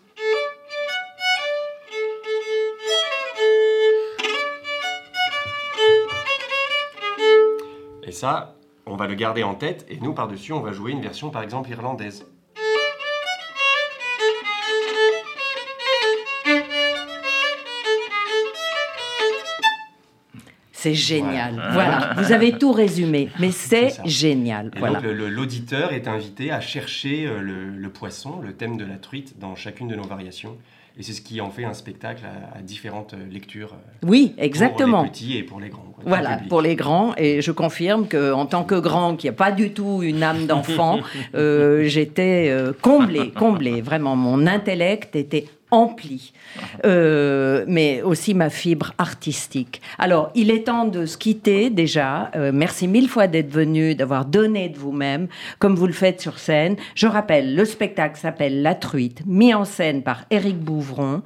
[8.03, 8.55] Et ça,
[8.89, 11.43] on va le garder en tête et nous, par-dessus, on va jouer une version, par
[11.43, 12.24] exemple, irlandaise.
[20.72, 21.55] C'est génial.
[21.72, 22.12] Voilà.
[22.18, 24.70] Vous avez tout résumé, mais c'est génial.
[24.76, 24.97] Et Voilà.
[24.97, 28.84] donc, le- le- l'auditeur est invité à chercher euh, le, le poisson, le thème de
[28.84, 30.57] la truite, dans chacune de nos variations.
[30.99, 33.74] Et c'est ce qui en fait un spectacle à, à différentes euh, lectures.
[33.74, 35.03] euh, Oui, Pour exactement.
[35.03, 35.82] les petits et pour les grands.
[35.94, 37.14] quoi, Voilà, pour les grands.
[37.18, 41.01] Et je confirme qu'en tant que grand, qui n'a pas du tout une âme d'enfant,
[41.34, 43.82] euh, j'étais comblée, comblée.
[43.82, 45.44] Vraiment, mon intellect était
[46.84, 49.80] Euh, mais aussi ma fibre artistique.
[49.98, 52.30] Alors, il est temps de se quitter déjà.
[52.34, 56.38] Euh, merci mille fois d'être venu, d'avoir donné de vous-même, comme vous le faites sur
[56.38, 56.76] scène.
[56.94, 61.22] Je rappelle, le spectacle s'appelle La Truite, mis en scène par Éric Bouvron.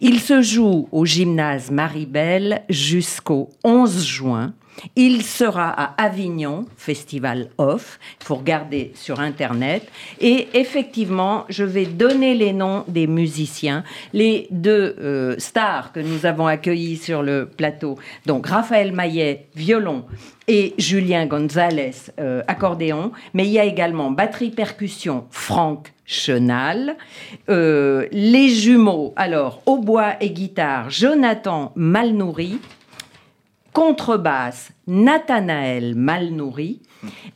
[0.00, 4.54] Il se joue au gymnase Marie-Belle jusqu'au 11 juin.
[4.96, 7.98] Il sera à Avignon, Festival Off.
[8.20, 9.88] Il faut regarder sur Internet.
[10.20, 16.26] Et effectivement, je vais donner les noms des musiciens, les deux euh, stars que nous
[16.26, 17.98] avons accueillis sur le plateau.
[18.26, 20.04] Donc, Raphaël Maillet, violon,
[20.46, 23.12] et Julien Gonzalez, euh, accordéon.
[23.32, 26.96] Mais il y a également batterie-percussion, Franck Chenal.
[27.48, 32.58] Euh, les jumeaux, alors, hautbois et guitare, Jonathan Malnouri
[33.74, 36.80] contrebasse Nathanaël Malnouri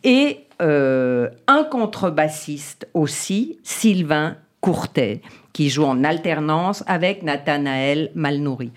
[0.04, 5.20] et euh, un contrebassiste aussi, Sylvain Courtet,
[5.52, 8.70] qui joue en alternance avec Nathanaël Malnouri.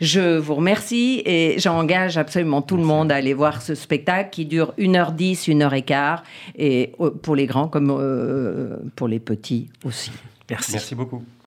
[0.00, 4.46] Je vous remercie et j'engage absolument tout le monde à aller voir ce spectacle qui
[4.46, 6.20] dure 1h10, 1h15,
[6.56, 10.12] et euh, pour les grands comme euh, pour les petits aussi.
[10.48, 10.72] Merci.
[10.72, 11.22] Merci beaucoup.